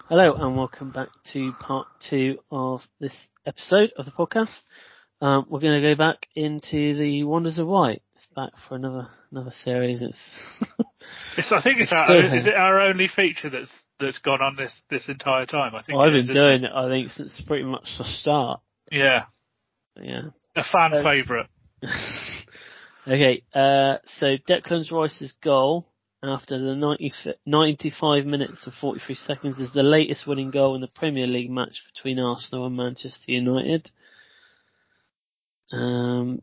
[0.10, 3.14] Hello and welcome back to part two of this
[3.46, 4.56] episode of the podcast.
[5.22, 8.02] Um, we're going to go back into the Wonders of White.
[8.16, 10.02] It's back for another another series.
[10.02, 10.18] It's
[11.38, 14.56] It's, I think it's It's our, is it our only feature that's that's gone on
[14.56, 15.76] this this entire time.
[15.76, 16.72] I think Well, I've is, been doing it.
[16.74, 18.62] I think since pretty much the start.
[18.92, 19.26] Yeah,
[20.02, 20.22] Yeah.
[20.56, 21.48] a fan favourite.
[23.08, 23.44] okay.
[23.54, 25.88] Uh, so Declan Rice's goal
[26.24, 27.12] after the 90,
[27.46, 31.84] 95 minutes and 43 seconds is the latest winning goal in the Premier League match
[31.94, 33.92] between Arsenal and Manchester United.
[35.72, 36.42] Um,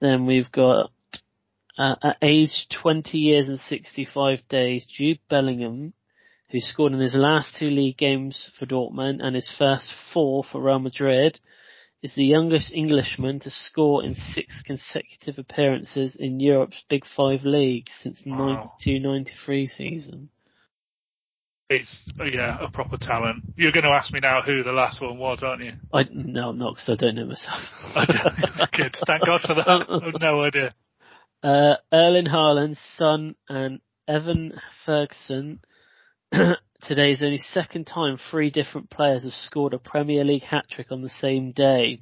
[0.00, 0.90] then we've got
[1.78, 5.94] uh, at age 20 years and 65 days, Jude Bellingham,
[6.50, 10.60] who scored in his last two league games for Dortmund and his first four for
[10.60, 11.40] Real Madrid,
[12.04, 17.92] is the youngest Englishman to score in six consecutive appearances in Europe's Big Five leagues
[18.02, 18.70] since Wow.
[18.86, 20.28] 92-93 season.
[21.70, 23.42] It's yeah a proper talent.
[23.56, 25.72] You're going to ask me now who the last one was, aren't you?
[25.94, 27.62] I no, I'm not because I don't know myself.
[27.96, 28.96] I don't- Good.
[29.06, 29.66] Thank God for that.
[30.14, 30.72] I've no idea.
[31.42, 34.52] Uh, Erling Haaland's son and Evan
[34.84, 35.60] Ferguson.
[36.86, 40.92] Today is only second time three different players have scored a Premier League hat trick
[40.92, 42.00] on the same day.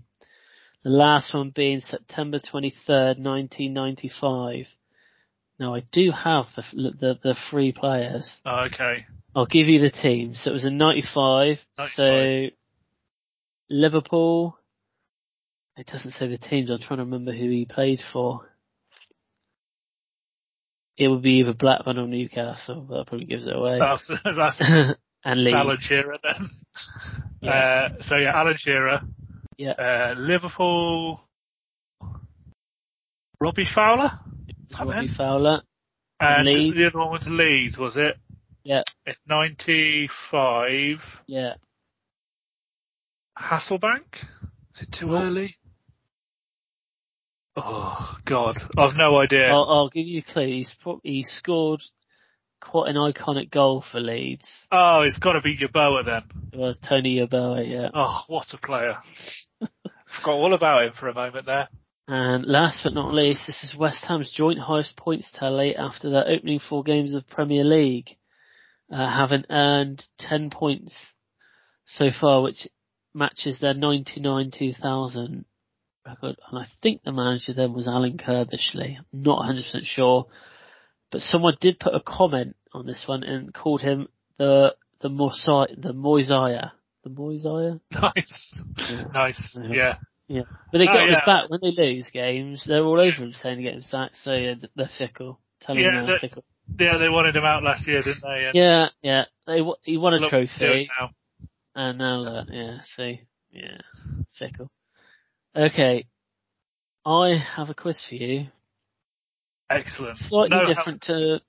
[0.83, 4.66] The last one being September 23rd, 1995.
[5.61, 8.28] Now I do have the, the, the three players.
[8.45, 9.07] Oh, okay.
[9.37, 10.41] I'll give you the teams.
[10.43, 11.59] So it was in 95.
[11.78, 11.91] 95.
[11.95, 12.47] So
[13.70, 14.59] Liverpool.
[15.76, 16.70] It doesn't say the teams.
[16.70, 18.49] I'm trying to remember who he played for.
[20.99, 22.86] It would be either Blackburn or Newcastle.
[22.90, 23.78] That probably gives it away.
[23.78, 24.61] That's, that's
[25.24, 25.57] and Leeds.
[25.57, 26.51] Alan Shearer then.
[27.40, 27.51] Yeah.
[27.51, 29.01] Uh, so yeah, Alan Shearer.
[29.59, 29.72] Yeah.
[29.72, 31.20] Uh, Liverpool.
[33.40, 34.12] Robbie Fowler.
[34.78, 35.62] Robbie Fowler.
[36.20, 36.76] And Leeds.
[36.76, 38.16] the other one was Leeds, was it?
[38.62, 38.82] Yeah.
[39.09, 40.99] At 95.
[41.26, 41.55] Yeah.
[43.36, 44.14] Hasselbaink?
[44.76, 45.22] Is it too Nope.
[45.22, 45.57] early?
[47.57, 49.48] Oh God, I've no idea.
[49.48, 50.46] I'll, I'll give you a clue.
[50.46, 51.82] He's pro- he scored
[52.61, 54.48] quite an iconic goal for Leeds.
[54.70, 56.22] Oh, it's got to be Yeboah then.
[56.53, 57.90] It was Tony Yeboah, yeah.
[57.92, 58.94] Oh, what a player!
[59.61, 61.68] Forgot all about him for a moment there.
[62.09, 66.26] And last but not least, this is West Ham's joint highest points tally after their
[66.28, 68.16] opening four games of Premier League,
[68.92, 70.94] uh, having earned 10 points
[71.86, 72.66] so far, which
[73.14, 75.44] matches their 99-2000
[76.07, 76.36] record.
[76.50, 78.96] And I think the manager then was Alan Curbishley.
[78.98, 80.26] I'm not 100% sure.
[81.11, 85.80] But someone did put a comment on this one and called him the, the Mosai,
[85.80, 86.72] the Moisiah.
[87.05, 87.80] The Moisiah?
[87.90, 89.05] Nice, Yeah.
[89.12, 89.57] nice.
[89.68, 89.96] Yeah.
[90.28, 91.26] Yeah, but they Oh, get his yeah.
[91.26, 92.64] back when they lose games.
[92.66, 94.16] They're all over him saying to get him sacked.
[94.24, 95.38] So yeah, they're fickle.
[95.61, 96.44] Telling Yeah, him they're fickle.
[96.78, 96.96] yeah.
[96.96, 98.44] They wanted him out last year, didn't they?
[98.46, 99.24] And Yeah, yeah.
[99.46, 101.11] They he won a look what they're doing trophy, now.
[101.74, 102.78] and now look, yeah.
[102.96, 103.78] See, yeah,
[104.38, 104.70] fickle.
[105.55, 106.07] Okay,
[107.05, 108.46] I have a quiz for you.
[109.68, 110.16] Excellent.
[110.16, 110.76] Slightly No help.
[110.76, 111.40] different to.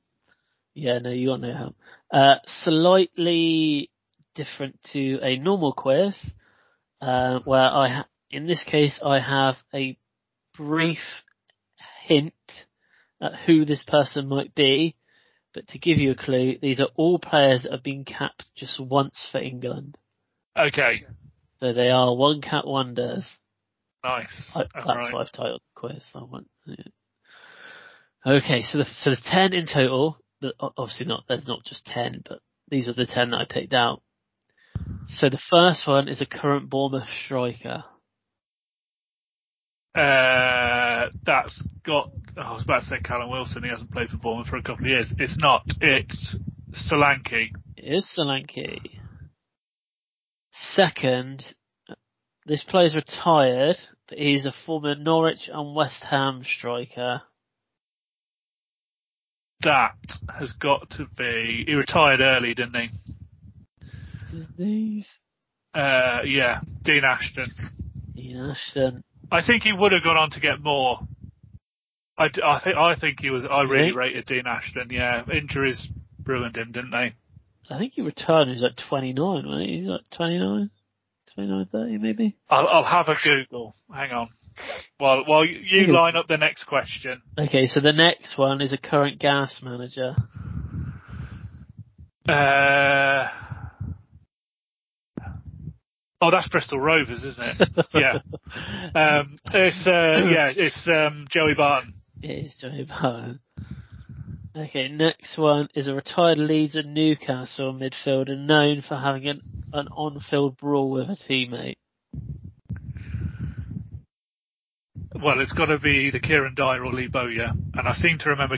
[0.74, 1.76] Yeah, no, you got no help.
[2.12, 3.92] Uh, slightly
[4.36, 6.16] different to a normal quiz,
[7.02, 9.98] uh, where I, ha- in this case, I have a
[10.58, 11.00] brief
[12.08, 12.34] hint
[13.22, 14.96] at who this person might be.
[15.54, 18.80] But to give you a clue, these are all players that have been capped just
[18.84, 19.98] once for England.
[20.58, 21.06] Okay.
[21.60, 23.38] So they are one cap wonders.
[24.04, 24.52] Nice.
[24.54, 25.14] I, that's Alright.
[25.14, 26.04] what I've titled the quiz.
[26.14, 26.76] I want, yeah.
[28.26, 30.18] Okay, so the, so there's ten in total.
[30.60, 32.40] O- Obviously not, there's not just ten, but
[32.70, 34.02] these are the ten that I picked out.
[35.08, 37.84] So the first one is a current Bournemouth striker.
[39.96, 42.10] Uh, that's got.
[42.38, 43.64] oh, I was about to say Callum Wilson.
[43.64, 45.14] He hasn't played for Bournemouth for a couple of years.
[45.20, 45.64] It's not.
[45.82, 46.36] It's
[46.92, 47.50] Solanke.
[47.78, 48.80] It is Solanke.
[50.52, 51.44] Second,
[52.46, 53.78] this player's retired,
[54.10, 57.22] but he's a former Norwich and West Ham striker.
[59.62, 59.96] That
[60.38, 61.64] has got to be.
[61.66, 62.90] He retired early, didn't he?
[64.32, 65.10] His knees?
[65.74, 67.48] Uh, yeah, Dean Ashton.
[68.18, 69.04] Ian Ashton.
[69.32, 71.00] I think he would have gone on to get more.
[72.18, 73.46] I, I think I think he was.
[73.50, 73.94] I really Really?
[73.96, 74.90] rated Dean Ashton.
[74.92, 75.88] Yeah, injuries
[76.26, 77.14] ruined him, didn't they?
[77.70, 79.68] I think he retired he was like 29, right?
[79.70, 80.70] He's like 29,
[81.36, 82.38] 29, 30 maybe.
[82.50, 83.76] I'll, I'll have a Google.
[83.94, 84.30] Hang on.
[84.98, 85.96] While while you, you Google.
[86.02, 87.22] line up the next question.
[87.40, 90.16] Okay, so the next one is a current gas manager.
[92.28, 93.28] Uh,
[96.22, 97.86] oh, that's Bristol Rovers, isn't it?
[97.94, 98.20] yeah.
[98.96, 101.96] Um, it's uh, yeah, it's um, Joey Barton.
[102.22, 103.40] It is Joey Barton.
[104.56, 109.42] Okay, next one is a retired Leeds and Newcastle midfielder known for having an,
[109.74, 111.78] an on-field brawl with a teammate.
[115.16, 118.30] Well, it's got to be the Kieran Dyer or Lee Bowyer, and I seem to
[118.30, 118.58] remember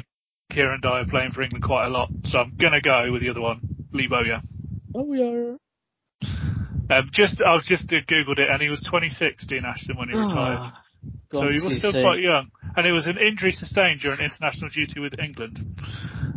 [0.52, 3.42] Kieran Dyer playing for England quite a lot, so I'm gonna go with the other
[3.42, 3.62] one,
[3.94, 4.42] Lee Bowyer.
[4.94, 5.58] Oh, we are.
[6.90, 10.10] Um, just I was just uh, googled it, and he was 26, Dean Ashton, when
[10.10, 10.74] he retired.
[11.40, 15.00] So he was still quite young, and it was an injury sustained during international duty
[15.00, 15.60] with England.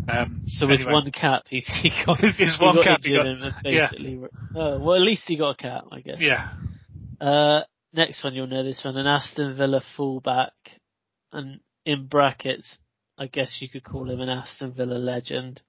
[0.09, 0.93] Um, So his anyway.
[0.95, 3.89] one cap, he, he got, His- his he one got cap he got- was yeah.
[3.91, 4.21] basically,
[4.57, 6.17] oh, well at least he got a cap, I guess.
[6.19, 6.51] Yeah,
[7.21, 7.61] Uh,
[7.93, 10.53] next one, you'll know this one, an Aston Villa fullback,
[11.33, 12.79] and in brackets,
[13.19, 15.61] I guess you could call him an Aston Villa legend.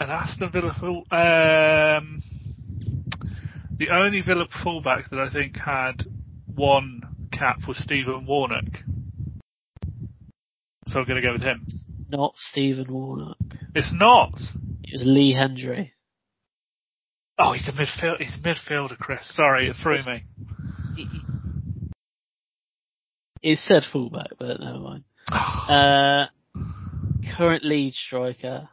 [0.00, 1.04] an Aston Villa full.
[1.12, 2.22] Um,
[3.76, 6.04] the only Villa fullback that I think had
[6.46, 7.02] one
[7.36, 8.64] cap was Stephen Warnock.
[10.86, 11.66] So I'm going to go with him.
[12.08, 13.38] Not Stephen Warnock.
[13.74, 14.32] It's not.
[14.82, 15.90] It was Lee Hendrie.
[17.38, 18.20] Oh, he's a midfield.
[18.20, 19.20] He's a midfielder, Chris.
[19.34, 20.24] Sorry, it threw me.
[23.42, 25.04] It said fullback, but never mind.
[25.64, 26.26] Uh,
[27.38, 28.68] current lead striker.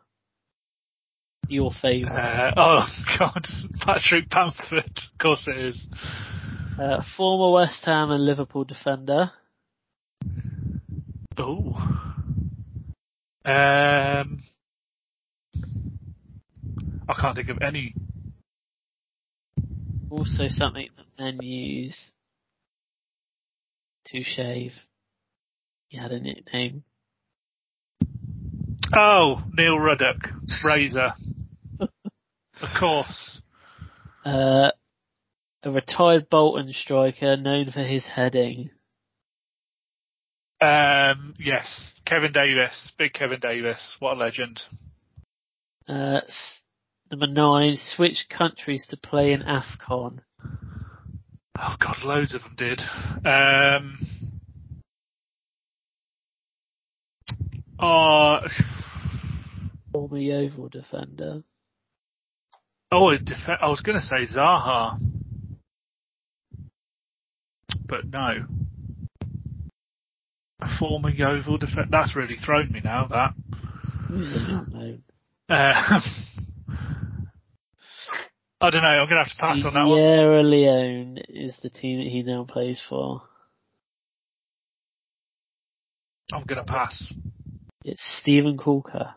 [1.48, 2.50] Your favourite.
[2.50, 2.86] Uh, oh
[3.20, 3.46] God,
[3.80, 4.86] Patrick Bamford.
[4.86, 5.88] Of course it is.
[6.80, 9.32] Uh, former West Ham and Liverpool defender.
[11.38, 11.74] Oh.
[13.44, 14.44] Um,
[17.10, 17.94] I can't think of any.
[20.10, 22.12] Also something that men use
[24.08, 24.74] to shave.
[25.88, 26.84] He had a nickname.
[28.96, 30.18] Oh, Neil Ruddock,
[30.64, 31.14] Razor.
[31.80, 31.90] of
[32.80, 33.42] course.
[34.26, 34.72] Uh,
[35.64, 38.70] a retired Bolton striker known for his heading.
[40.60, 41.66] Um, yes,
[42.06, 43.96] Kevin Davies, big Kevin Davies.
[44.00, 44.62] What a legend.
[45.88, 46.62] Uh, s-
[47.10, 50.20] number nine, switch countries to play in AFCON.
[51.60, 52.80] Oh God, loads of them did.
[53.26, 53.98] Um,
[57.80, 58.48] uh,
[59.92, 61.44] Former Yeovil defender.
[62.92, 65.00] oh, def- I was going to say Zaha,
[67.88, 68.46] but no.
[70.62, 71.90] A former Yeovil defender.
[71.90, 73.08] That's really thrown me now.
[73.08, 73.34] That.
[74.08, 75.04] Who's the not known?
[75.50, 76.02] Um,
[78.62, 78.90] I don't know.
[78.90, 79.98] I'm going to have to pass on that one.
[79.98, 83.24] Sierra Leone is the team that he now plays for.
[86.32, 87.12] I'm going to pass.
[87.84, 89.16] It's Steven Caulker.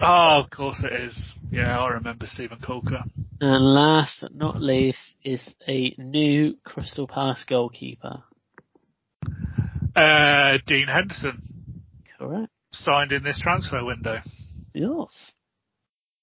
[0.00, 1.34] Oh, of course it is.
[1.50, 3.02] Yeah, I remember Steven Caulker.
[3.40, 8.22] And last but not least is a new Crystal Palace goalkeeper.
[9.94, 11.42] Uh, Dean Henderson
[12.18, 12.50] Correct.
[12.72, 14.18] signed in this transfer window.
[14.74, 15.08] Yes.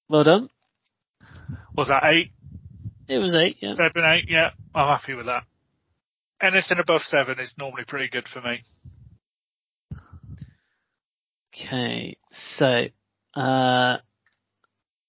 [0.08, 0.50] Well done.
[1.76, 2.32] Was that eight,
[3.08, 3.74] It was eight, yeah.
[3.74, 4.24] seven, eight?
[4.28, 5.44] Yeah, I'm happy with that.
[6.42, 8.64] Anything above seven is normally pretty good for me.
[11.54, 12.16] Okay,
[12.56, 12.84] so,
[13.34, 13.98] uh,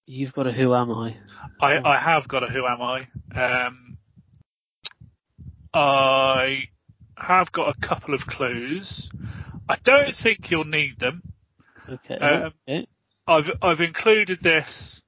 [0.06, 1.18] you've got a Who Am I?
[1.60, 3.08] I, I have got a Who Am I?
[3.36, 3.98] Um,
[5.74, 6.64] I
[7.18, 9.10] have got a couple of clues.
[9.70, 11.22] I don't think you'll need them.
[11.88, 12.16] Okay.
[12.16, 12.88] Um, okay.
[13.28, 15.02] I've I've included this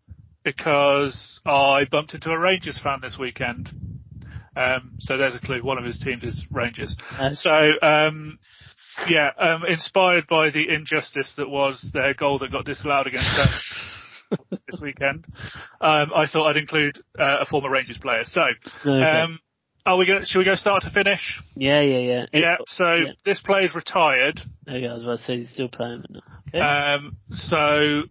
[0.43, 3.69] because I bumped into a Rangers fan this weekend.
[4.55, 5.63] Um, so there's a clue.
[5.63, 6.95] One of his teams is Rangers.
[7.17, 8.39] Uh, So um,
[9.09, 14.49] yeah, um, inspired by the injustice that was their goal that got disallowed against them
[14.71, 15.25] this weekend,
[15.81, 18.23] um, I thought I'd include uh, a former Rangers player.
[18.25, 18.41] So
[18.85, 18.89] okay.
[18.89, 19.39] um,
[19.85, 20.23] are we going?
[20.25, 21.41] Should we go start to finish?
[21.55, 22.25] yeah, yeah, yeah.
[22.31, 22.55] Yeah.
[22.67, 23.11] So yeah.
[23.25, 24.39] this player's retired.
[24.67, 26.03] Okay, I was about to say he's still playing.
[26.49, 26.59] Okay.
[26.59, 28.03] Um, so,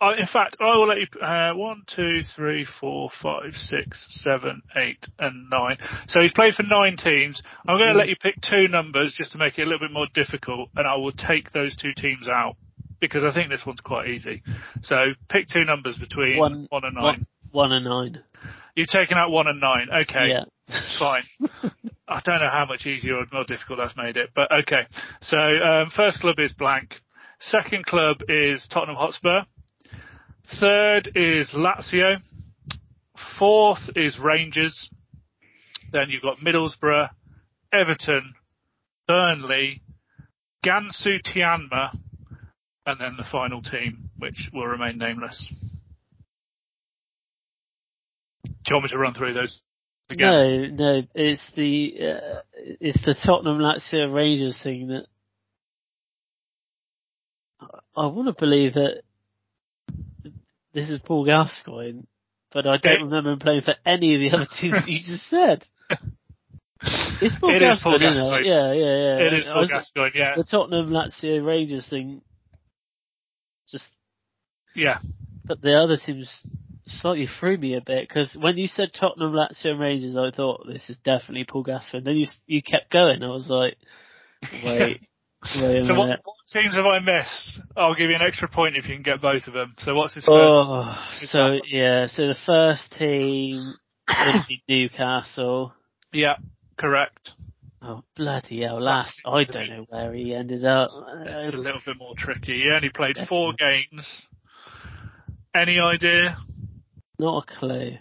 [0.00, 1.06] I in fact, I will let you.
[1.20, 5.78] Uh, one, two, three, four, five, six, seven, eight, and nine.
[6.08, 7.42] So he's played for nine teams.
[7.66, 9.92] I'm going to let you pick two numbers just to make it a little bit
[9.92, 12.56] more difficult, and I will take those two teams out
[13.00, 14.42] because I think this one's quite easy.
[14.82, 17.04] So pick two numbers between One- one, and nine.
[17.04, 18.22] one, one and nine.
[18.74, 19.88] You've taken out one and nine.
[20.02, 20.28] Okay.
[20.28, 20.44] Yeah.
[20.98, 21.22] Fine.
[22.06, 24.86] I don't know how much easier or more difficult that's made it, but okay.
[25.22, 26.94] So um, first club is blank.
[27.40, 29.42] Second club is Tottenham Hotspur.
[30.60, 32.16] Third is Lazio.
[33.38, 34.90] Fourth is Rangers.
[35.92, 37.10] Then you've got Middlesbrough,
[37.72, 38.34] Everton,
[39.06, 39.82] Burnley,
[40.64, 41.96] Gansu Tianma,
[42.86, 45.46] and then the final team, which will remain nameless.
[48.44, 49.60] Do you want me to run through those
[50.10, 50.30] again?
[50.30, 52.40] No, no, it's the uh,
[52.80, 55.06] it's the Tottenham Lazio Rangers thing that
[57.96, 59.02] I want to believe that
[60.74, 62.02] this is Paul Gascoigne,
[62.52, 65.64] but I don't remember him playing for any of the other teams you just said.
[67.20, 68.40] It's Paul It is Paul Gascoigne, Gascoigne.
[68.42, 68.46] it?
[68.46, 69.26] Yeah, yeah, yeah.
[69.26, 70.34] It is Paul was- Gascoigne, yeah.
[70.36, 72.22] The Tottenham Lazio Rangers thing,
[73.68, 73.92] just
[74.76, 74.98] Yeah.
[75.44, 76.30] but the other teams
[76.86, 80.66] slightly threw me a bit because when you said Tottenham, Lazio, and Rangers, I thought
[80.68, 82.04] this is definitely Paul Gascoigne.
[82.04, 83.24] Then you you kept going.
[83.24, 83.76] I was like,
[84.64, 85.00] wait,
[85.44, 87.60] So what, what teams have I missed?
[87.76, 89.74] I'll give you an extra point if you can get both of them.
[89.78, 90.36] So what's his first?
[90.36, 93.74] Oh, so yeah, so the first team
[94.08, 95.72] would be Newcastle.
[96.12, 96.34] Yeah,
[96.76, 97.30] correct.
[97.80, 98.82] Oh bloody hell!
[98.82, 100.88] Last I don't know where he ended up.
[101.24, 102.62] It's a little bit more tricky.
[102.62, 104.26] He only played four games.
[105.54, 106.38] Any idea?
[107.18, 107.92] not a clue.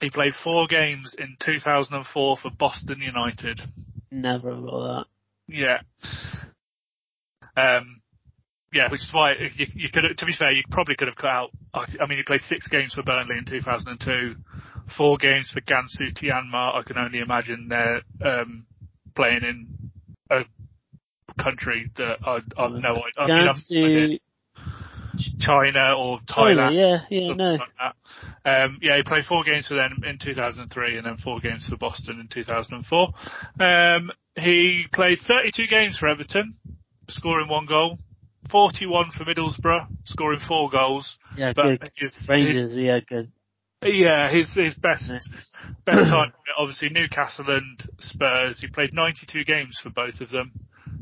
[0.00, 3.60] He played four games in 2004 for Boston United.
[4.10, 5.06] Never got
[5.48, 5.78] Yeah.
[7.56, 8.00] Um,
[8.72, 11.30] yeah, which is why you, you could, to be fair, you probably could have cut
[11.30, 11.50] out.
[11.72, 14.34] I mean, he played six games for Burnley in 2002,
[14.96, 16.74] four games for Gansu Tianma.
[16.74, 18.66] I can only imagine they're um,
[19.14, 19.90] playing in
[20.30, 20.44] a
[21.42, 23.02] country that I, I've no idea.
[23.16, 24.08] I mean, I've no idea.
[24.08, 24.20] Gansu,
[25.40, 26.74] China or China, Thailand.
[26.76, 27.52] yeah, yeah, no.
[27.52, 27.94] like.
[28.44, 31.76] Um, yeah, he played four games for them in 2003 and then four games for
[31.76, 33.08] Boston in 2004.
[33.58, 36.54] Um, he played 32 games for Everton,
[37.08, 37.98] scoring one goal.
[38.50, 41.16] 41 for Middlesbrough, scoring four goals.
[41.36, 41.90] Yeah, But good.
[41.96, 43.32] his, his, yeah, good.
[43.82, 45.18] yeah, his his best Yeah.
[45.84, 48.60] best time obviously Newcastle and Spurs.
[48.60, 50.52] He played 92 games for both of them.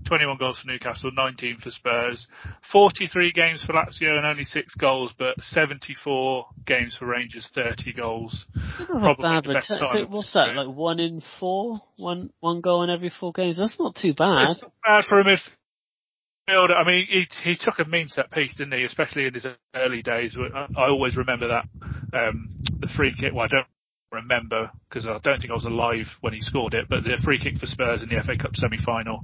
[0.05, 2.27] 21 goals for Newcastle, 19 for Spurs.
[2.73, 8.47] 43 games for Lazio and only six goals, but 74 games for Rangers, 30 goals.
[8.77, 10.55] Probably bad the best So what's that?
[10.55, 13.59] Like one in four, one one goal in every four games.
[13.59, 14.51] That's not too bad.
[14.51, 16.77] It's not bad for a midfielder.
[16.77, 18.85] I mean, he he took a mean set piece, didn't he?
[18.85, 20.37] Especially in his early days.
[20.39, 21.65] I, I always remember that
[22.13, 23.33] um, the free kick.
[23.33, 23.67] Well, I don't
[24.15, 26.87] remember because I don't think I was alive when he scored it.
[26.89, 29.21] But the free kick for Spurs in the FA Cup semi-final.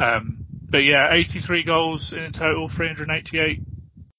[0.00, 3.60] Um, but yeah, 83 goals in total, 388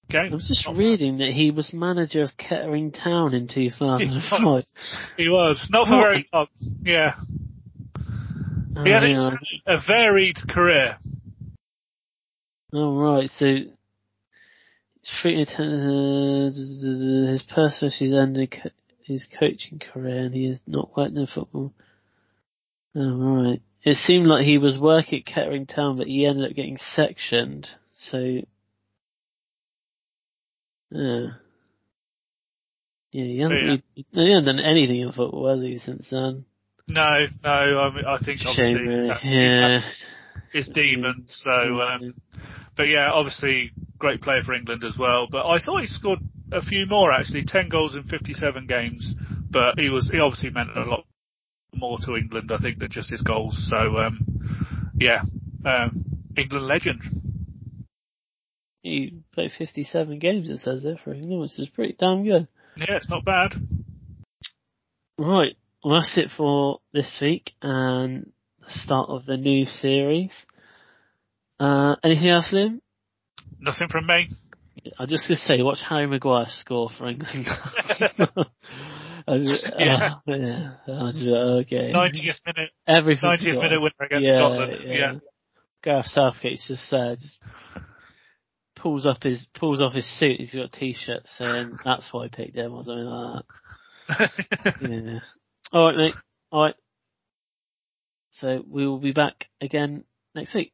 [0.10, 0.32] games.
[0.32, 4.42] I was just reading that he was manager of Kettering Town in He 2005.
[4.44, 4.72] was.
[5.18, 6.48] He was not for very long.
[6.84, 7.16] Yeah,
[8.80, 9.32] Oh, he had yeah.
[9.66, 10.98] a, varied career.
[12.74, 16.52] Oh, right, so it's free to
[17.32, 18.54] his personal issues ended
[19.08, 21.74] his coaching career and he has not worked in football.
[22.96, 23.18] Oh,
[23.50, 23.62] right.
[23.84, 27.68] It seemed like he was working at Kettering Town, but he ended up getting sectioned,
[27.94, 28.18] so
[30.92, 31.28] yeah.
[33.12, 33.66] Yeah, he hasn't, Yeah.
[33.66, 36.46] really, he hasn't done anything in football, has he, since then?
[36.88, 37.50] No, no.
[37.80, 39.00] I, mean, I think obviously Shame, really.
[39.00, 39.82] he's had- he's Yeah.
[40.52, 41.42] his demons.
[41.44, 42.14] So, um,
[42.76, 45.28] but yeah, obviously great player for England as well.
[45.30, 46.20] But I thought he scored
[46.52, 49.16] a few more actually, ten goals in fifty-seven games.
[49.50, 51.06] But he was he obviously meant a lot
[51.74, 53.56] more to England, I think, than just his goals.
[53.70, 54.20] So, um,
[54.96, 55.22] yeah,
[55.66, 57.02] um, England legend.
[58.82, 62.48] He played 57 games, it says there, for England, which is pretty damn good.
[62.78, 63.54] Yeah, it's not bad.
[65.18, 70.32] Right, well that's it for this week and the start of the new series.
[71.60, 72.82] Uh, anything else, Liam?
[73.60, 74.30] Nothing from me.
[75.00, 77.46] I'm just gonna say, watch Harry Maguire score for England.
[79.30, 80.14] Just, Yeah.
[80.26, 80.72] oh, yeah.
[81.12, 81.92] Just, uh, okay.
[81.94, 84.78] 90th minute, Everything's 90th got- minute winner against yeah, Scotland.
[84.86, 84.94] Yeah.
[84.94, 85.14] Yeah.
[85.84, 87.38] Gareth Southgate's just there, just
[88.76, 90.40] pulls up his pulls off his suit.
[90.40, 93.44] He's got a t-shirt saying that's why I picked him or something like
[94.08, 94.32] that.
[94.82, 95.20] Yeah.
[95.74, 96.14] All right, mate.
[96.52, 96.76] All right.
[98.32, 100.04] So we will be back again
[100.36, 100.72] next week.